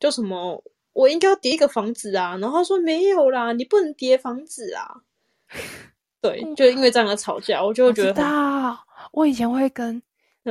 [0.00, 0.64] 就什么
[0.94, 5.02] 我应该要叠一个房子啊，然后他说没有啦，你不能叠房子啊，
[6.22, 8.78] 对，就因为这样而吵架，我就会觉得，
[9.12, 10.00] 我以前会跟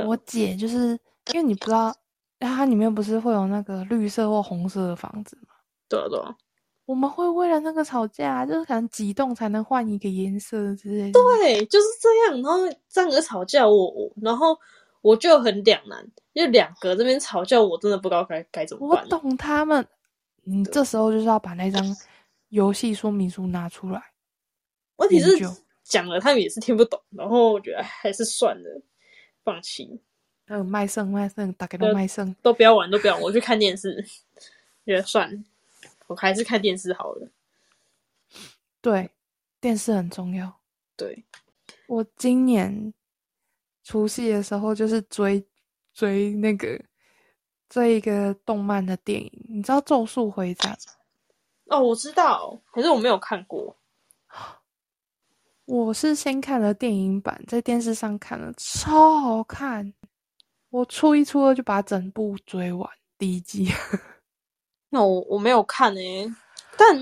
[0.05, 0.99] 我姐，就是
[1.31, 1.95] 因为你不知道，
[2.39, 5.55] 它里面不是会有那个绿色或红色的房子吗？
[5.87, 6.35] 对啊，对啊。
[6.85, 11.13] 我们会为了那个吵架，就是可能几栋才能换一个颜色之类的。
[11.13, 12.41] 对，就是这样。
[12.41, 14.57] 然后这样子吵架，我我，然后
[15.01, 19.03] 我就很两难，因为两个这边吵架，我真的不知道该该怎么办。
[19.03, 19.85] 我懂他们，
[20.43, 21.81] 你这时候就是要把那张
[22.49, 24.01] 游戏说明书拿出来。
[24.97, 25.37] 问题是
[25.83, 27.01] 讲了，他们也是听不懂。
[27.11, 28.81] 然后我觉得还是算了，
[29.43, 30.01] 放弃。
[30.45, 34.05] 还有卖肾卖肾，大概都卖肾，都不要玩，都不要玩，我去看电视，
[34.85, 35.41] 觉得算了。
[36.13, 37.27] 我还是看电视好了。
[38.79, 39.09] 对，
[39.59, 40.61] 电视很重要。
[40.95, 41.25] 对，
[41.87, 42.93] 我今年
[43.83, 45.43] 除夕的时候就是追
[45.91, 46.79] 追那个
[47.67, 50.93] 这一个动漫的电影，你知道《咒术回战》吗？
[51.67, 53.75] 哦，我知道，可是我没有看过。
[55.65, 59.93] 我是先看了电影版，在电视上看了，超好看。
[60.69, 63.69] 我初一、初二就把整部追完第一季。
[64.93, 66.31] 那我我没有看诶，
[66.77, 66.95] 但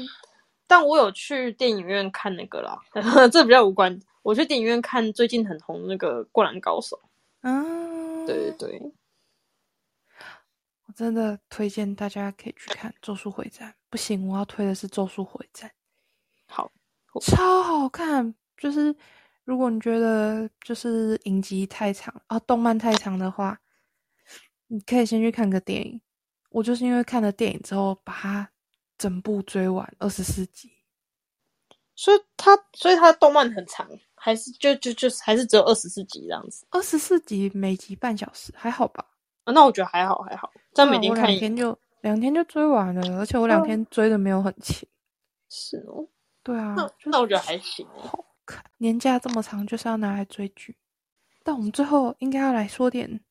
[0.65, 2.79] 但我有去电影院看那个啦，
[3.29, 3.99] 这比较无关。
[4.23, 6.95] 我去电影院看最近很红那个《灌篮高手》。
[7.41, 8.93] 嗯，对对对，
[10.85, 13.69] 我真的推荐大家可以去看《咒术回战》。
[13.89, 15.69] 不行，我要推的是《咒术回战》。
[16.47, 16.71] 好，
[17.19, 18.33] 超好看。
[18.55, 18.95] 就是
[19.43, 23.59] 如果你觉得就是影集太长啊，动漫太长的话，
[24.67, 25.99] 你可以先去看个电影。
[26.51, 28.49] 我就是因为看了电影之后，把它
[28.97, 30.71] 整部追完二十四集。
[31.95, 36.65] 所以它，所以它的动漫很长，还是就就就还是只有二十四集这样子。
[36.71, 39.05] 二十四集每集半小时，还好吧？
[39.43, 40.51] 啊，那我觉得还好，还好。
[40.73, 44.87] 这样每天看两天就两天就追完了，而且我两天追的没有很勤。
[45.49, 46.07] 是哦。
[46.43, 46.73] 对啊。
[46.75, 47.87] 那那我觉得还行。
[47.97, 50.75] 好看，年假这么长，就是要拿来追剧。
[51.43, 53.21] 但我们最后应该要来说点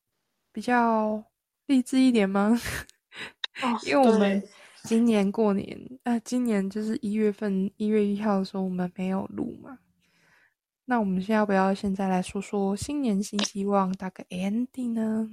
[0.53, 1.25] 比较
[1.67, 2.61] 励志一点吗？
[3.85, 4.43] 因为我们。
[4.85, 9.79] 今年过年啊，今年就是一月份一月一号的时候，我们没有录嘛。
[10.87, 15.29] 那我们现在要不要现在来说说新年新希望，打个 ending 呢？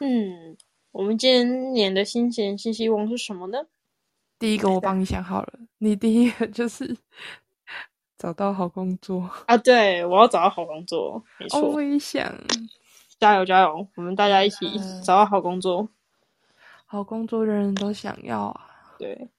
[0.00, 0.56] 嗯，
[0.92, 3.58] 我们今年的新年新希望是什么呢？
[4.38, 6.96] 第一个我帮你想好了，你第一个就是
[8.16, 9.56] 找到好工作啊！
[9.56, 11.60] 对，我要找到好工作，没错。
[11.62, 12.32] 我也想，
[13.18, 13.88] 加油加油！
[13.96, 14.66] 我们大家一起
[15.04, 15.88] 找到好工作。
[16.92, 18.94] 好工作，人人都想要啊。
[18.98, 19.30] 对，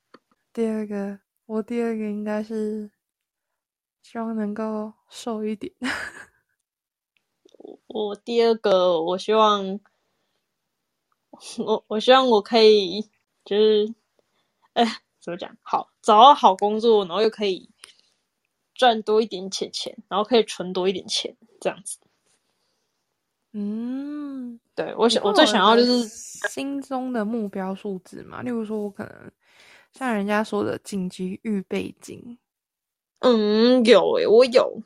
[0.51, 2.89] 第二个，我第二个应该是
[4.01, 5.71] 希望能够瘦一点。
[7.59, 9.79] 我我第二个，我希望
[11.59, 13.03] 我我希望我可以
[13.45, 13.93] 就是，
[14.73, 14.83] 哎，
[15.19, 15.55] 怎么讲？
[15.61, 17.69] 好，找到好工作，然后又可以
[18.73, 21.99] 赚多一点钱钱，然后可以存多一点钱，这样子。
[23.51, 26.07] 嗯，对我想我最想要就是
[26.49, 29.31] 心中的目标数字嘛，例如说，我可能
[29.91, 32.39] 像人家说的紧急预备金，
[33.19, 34.81] 嗯，有诶，我有，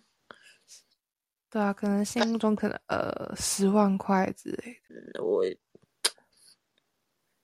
[1.50, 4.78] 对啊，可能心目中可能呃十万块之类
[5.14, 5.44] 的，我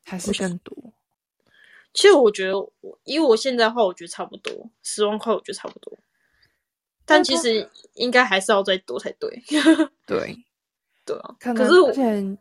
[0.03, 0.75] 还是更多。
[1.93, 5.97] 其实我觉得，我以我现在的话，我觉得差不多十万块，我觉得差不多，
[7.05, 9.41] 但其实应该还是要再多才对，
[10.05, 10.43] 对。
[11.05, 12.37] 对啊，可是而且，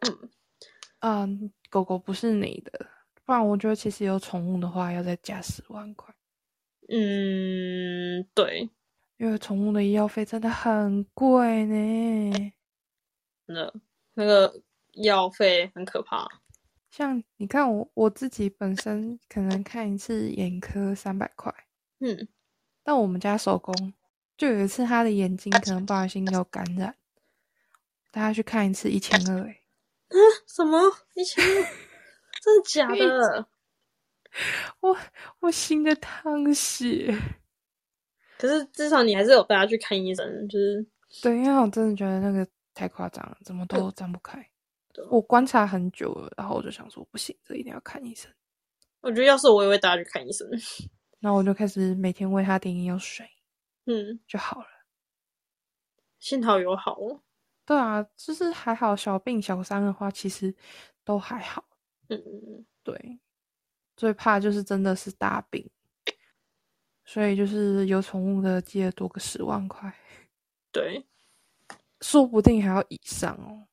[1.01, 2.87] 嗯，狗狗不是你的，
[3.25, 6.15] 不然我觉得其实有宠物的话要再加十万块。
[6.89, 8.69] 嗯，对，
[9.17, 12.53] 因为宠物的医药费真的很贵呢。
[13.47, 13.73] 那
[14.15, 16.27] 那个医药费很可怕。
[16.91, 21.53] 像你看我我自己本身可能看一次眼科三百块，
[22.01, 22.29] 嗯，
[22.85, 23.95] 但我们家手工
[24.37, 26.95] 就有一次他的眼睛可能不小心有感染。
[28.13, 29.63] 大家去看一次一千二哎，
[30.09, 30.17] 啊？
[30.47, 30.79] 什么
[31.15, 31.49] 一千二？
[32.43, 33.49] 真的假的？
[34.81, 34.97] 我
[35.41, 37.13] 我心的淌血。
[38.39, 40.87] 可是至少你还是有带他去看医生，就是
[41.23, 44.47] 对，因为我真的觉得那个太夸张了，怎么都张不开。
[45.11, 48.31] 我观察很久了，然后我就想说不行，这一定要看医生。
[49.01, 50.47] 我觉得要是我也会带他去看医生。
[51.21, 53.27] 然后我就开始每天喂他点眼药水，
[53.87, 54.67] 嗯，就好了。
[56.19, 57.23] 幸好有好哦。
[57.65, 60.55] 对啊，就是还好，小病小伤的话，其实
[61.05, 61.65] 都还好。
[62.09, 63.21] 嗯嗯嗯，对，
[63.97, 65.71] 最怕就是真的是大病，
[67.05, 69.95] 所以就是有宠物的，记得多个十万块。
[70.73, 71.07] 对，
[72.03, 73.69] 说不定还要以上哦。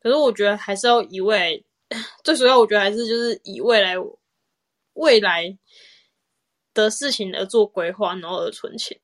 [0.00, 1.64] 可是我觉得还是要以未来，
[2.24, 3.94] 最主要我觉得还是就是以未来
[4.94, 5.56] 未来
[6.74, 9.00] 的事情而做规划，然后而存钱。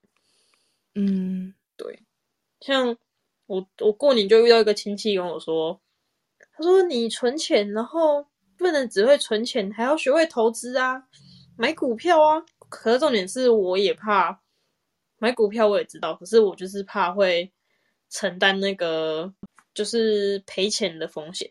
[0.96, 2.02] 嗯，对，
[2.60, 2.98] 像。
[3.50, 5.80] 我我过年就遇到一个亲戚跟我说，
[6.52, 8.24] 他说你存钱，然后
[8.56, 11.02] 不能只会存钱，还要学会投资啊，
[11.58, 12.44] 买股票啊。
[12.68, 14.40] 可是重点是，我也怕
[15.18, 17.52] 买股票，我也知道，可是我就是怕会
[18.08, 19.34] 承担那个
[19.74, 21.50] 就是赔钱的风险。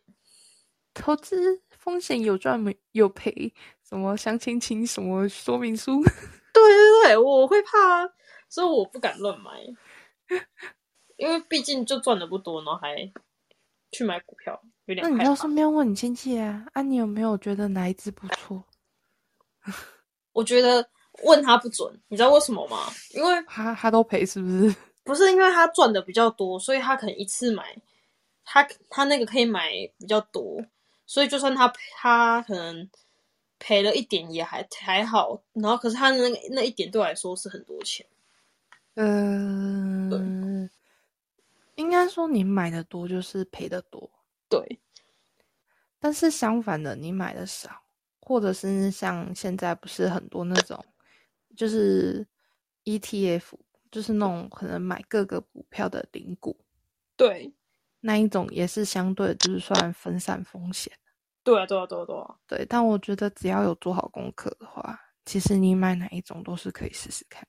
[0.93, 3.53] 投资风险有赚没有赔？
[3.83, 6.01] 什么相亲请什么说明书？
[6.53, 8.09] 对对对，我会怕啊，
[8.47, 9.51] 所以我不敢乱买。
[11.19, 12.95] 因为毕竟就赚的不多，然后还
[13.91, 15.05] 去买股票，有点。
[15.05, 18.63] 那你要顺便问你亲戚啊，啊，你有没有觉得哪一只不错？
[20.31, 20.87] 我觉得
[21.23, 22.87] 问他不准，你知道为什么吗？
[23.13, 24.73] 因为他他都赔，是不是？
[25.03, 27.75] 不是，因为他赚的比较多，所以他可能一次买，
[28.45, 30.63] 他他那个可以买比较多，
[31.05, 32.89] 所以就算他他可能
[33.59, 38.05] 赔了一点也还还好，然后可是他那个那一点对我来说是很多钱。
[38.95, 40.69] 嗯，对。
[41.79, 44.11] 应该说，你买的多就是赔的多，
[44.49, 44.81] 对。
[45.97, 47.83] 但是相反的，你买的少，
[48.19, 50.83] 或者是像现在不是很多那种，
[51.55, 52.27] 就是
[52.83, 53.53] ETF，
[53.89, 56.57] 就是那种可能买各个股票的零股，
[57.15, 57.53] 对，
[58.01, 60.91] 那一种也是相对就是算分散风险。
[61.45, 62.35] 对啊，对啊，对啊，对啊。
[62.45, 67.47] 对，但我觉得只要有做好功课的话，其实你买哪一种都是可以试试看。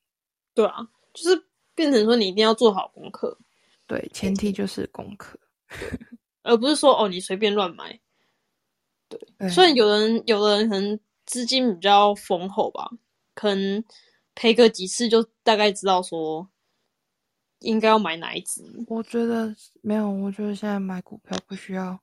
[0.55, 1.51] 对啊，就是。
[1.72, 3.39] 变成说你一定要做好功课，
[3.91, 5.36] 对，前提就是功课。
[6.43, 7.99] 而不是说哦你随便乱买。
[9.09, 12.88] 对，虽然有人有的人可能资金比较丰厚吧，
[13.34, 13.84] 可能
[14.36, 16.49] 赔个几次就大概知道说
[17.59, 18.62] 应该要买哪一只。
[18.86, 21.99] 我觉得没有，我觉得现在买股票不需要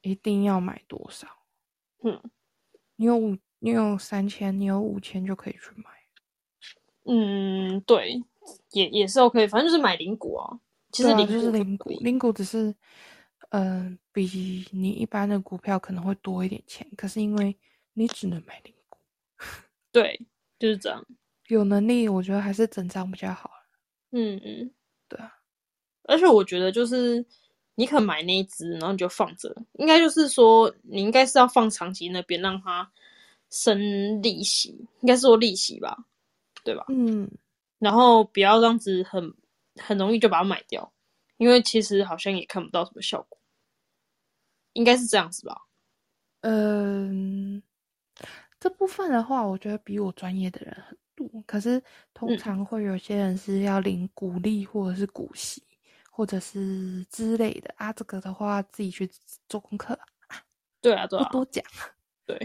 [0.00, 1.28] 一定要买多少。
[2.02, 2.18] 嗯，
[2.96, 5.84] 你有五，你有三千，你有五千就可以去买。
[7.04, 8.22] 嗯，对，
[8.72, 10.60] 也也是 OK，反正就是买零股哦。
[10.92, 12.74] 其实零就是股零股，零股只是，
[13.50, 17.56] 嗯、比你一般的股票可能会多一点钱，可是因为
[17.92, 18.98] 你只能买零股，
[19.92, 20.20] 对，
[20.58, 21.04] 就是这样。
[21.48, 23.50] 有能力我觉得还是整张比较好。
[24.10, 24.70] 嗯嗯，
[25.08, 25.32] 对啊，
[26.04, 27.24] 而且我觉得就是
[27.74, 32.90] 你可买那一只，然后你就放着，应该就是说你应该是要放长期那边让它
[33.50, 34.70] 生利息，
[35.00, 36.06] 应该是说利息吧，
[36.64, 36.86] 对吧？
[36.88, 37.30] 嗯，
[37.78, 39.34] 然后不要这样子很
[39.76, 40.92] 很容易就把它买掉，
[41.36, 43.38] 因为其实好像也看不到什么效果，
[44.72, 45.56] 应该是这样子吧？
[46.40, 47.62] 嗯，
[48.60, 51.42] 这部分的话，我觉得比我专业的人很多。
[51.46, 51.82] 可是
[52.14, 55.64] 通嗯常会有些人是要领股利或者是股息，
[56.12, 57.92] 或者是之类的啊。
[57.92, 59.10] 这个的话，自己去
[59.48, 59.98] 做功课，
[60.80, 61.64] 对啊，对啊，不多讲。
[62.24, 62.36] 对，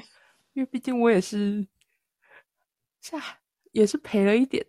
[0.53, 1.67] 因为毕竟我也是，
[3.01, 3.21] 下
[3.73, 4.65] 也是赔了一点。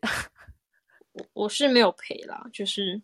[1.15, 3.01] 我我是没有赔啦，就是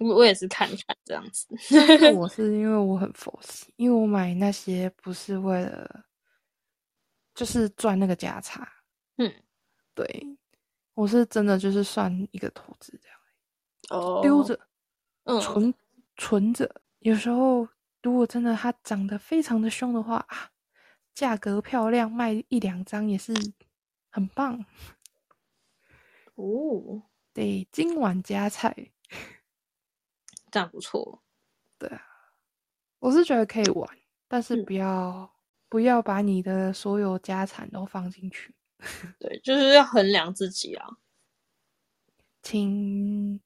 [0.00, 1.46] 我我也是看看这样子。
[2.16, 6.04] 我是因为我很佛系，因为我买那些不是为了，
[7.34, 8.66] 就是赚那个价差。
[9.16, 9.32] 嗯，
[9.94, 10.26] 对，
[10.94, 13.18] 我是真的就是算一个投资这样，
[13.90, 14.58] 哦丢着。
[15.24, 15.72] 嗯，存
[16.16, 16.74] 存着。
[17.00, 17.68] 有时候
[18.02, 20.50] 如果真的它涨得非常的凶的话啊，
[21.14, 23.34] 价格漂亮，卖一两张也是
[24.08, 24.64] 很棒。
[26.36, 27.02] 哦，
[27.32, 28.92] 对，今晚加菜，
[30.50, 31.22] 这样不错。
[31.78, 32.02] 对啊
[32.98, 33.88] 我是觉得可以玩，
[34.28, 35.34] 但是嗯不要、
[35.68, 38.54] 不要把你的所有家产都放进去，
[39.18, 40.98] 对，就是要衡量自己啊。
[42.42, 43.40] 请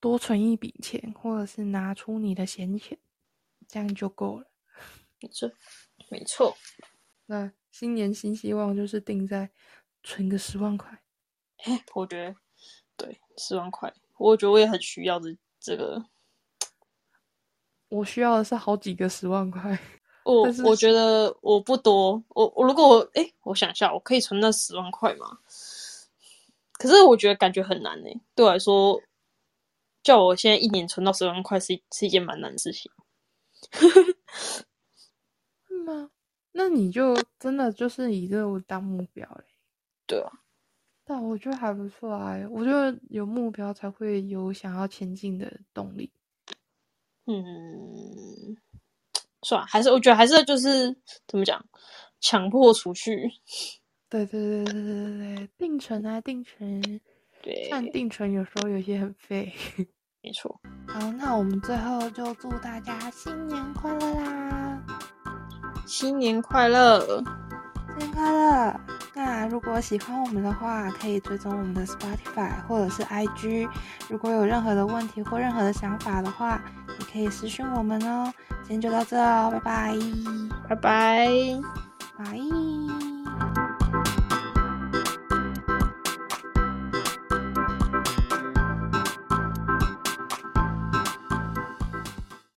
[0.00, 2.98] 多存一笔钱，或者是拿出你的闲钱，
[3.66, 4.50] 这样就够了。
[5.20, 5.50] 没错，
[6.10, 6.56] 没错。
[7.26, 9.50] 那新年新希望就是定在
[10.02, 11.02] 存个十万块。
[11.64, 12.36] 哎，我觉得
[12.98, 16.04] 对，十万块，我觉得我也很需要这这个。
[17.88, 19.78] 我需要的是好几个十万块。
[20.26, 25.38] 我我觉得我不多，我我如果我哎，我想一下，我可以存那十万块吗？
[26.72, 28.10] 可是我觉得感觉很难呢。
[28.34, 29.00] 对我来说，
[30.02, 32.92] 叫我现在一年存到十万块是一是一件蛮难的事情。
[33.72, 34.66] 是
[35.86, 36.10] 吗？
[36.52, 39.44] 那你就真的就是以这个当目标嘞。
[40.06, 40.30] 对啊，
[41.10, 46.12] 但我觉得还不错啊，我觉得有目标才会有想要前进的动力。
[47.24, 48.54] 嗯，
[49.40, 50.94] 算了，还是我觉得还是就是
[51.26, 51.64] 怎么讲，
[52.20, 53.26] 强迫储蓄。
[54.10, 57.00] 对对对对对对对，定存啊定存，
[57.42, 59.50] 对，但定存有时候有些很废。
[60.20, 60.60] 没错。
[60.86, 64.84] 好，那我们最后就祝大家新年快乐啦！
[65.86, 67.22] 新年快乐！
[67.98, 68.80] 新年快乐！
[69.12, 73.68] 那如果喜欢我们的话，可以追踪我们的 Spotify 或者是 IG。
[74.08, 76.60] 如果有任何的问题或任何的想法的话，
[77.00, 78.32] 也可以私讯我们哦。
[78.62, 79.92] 今天就到这哦，拜
[80.68, 81.28] 拜拜。
[82.18, 82.38] 拜拜。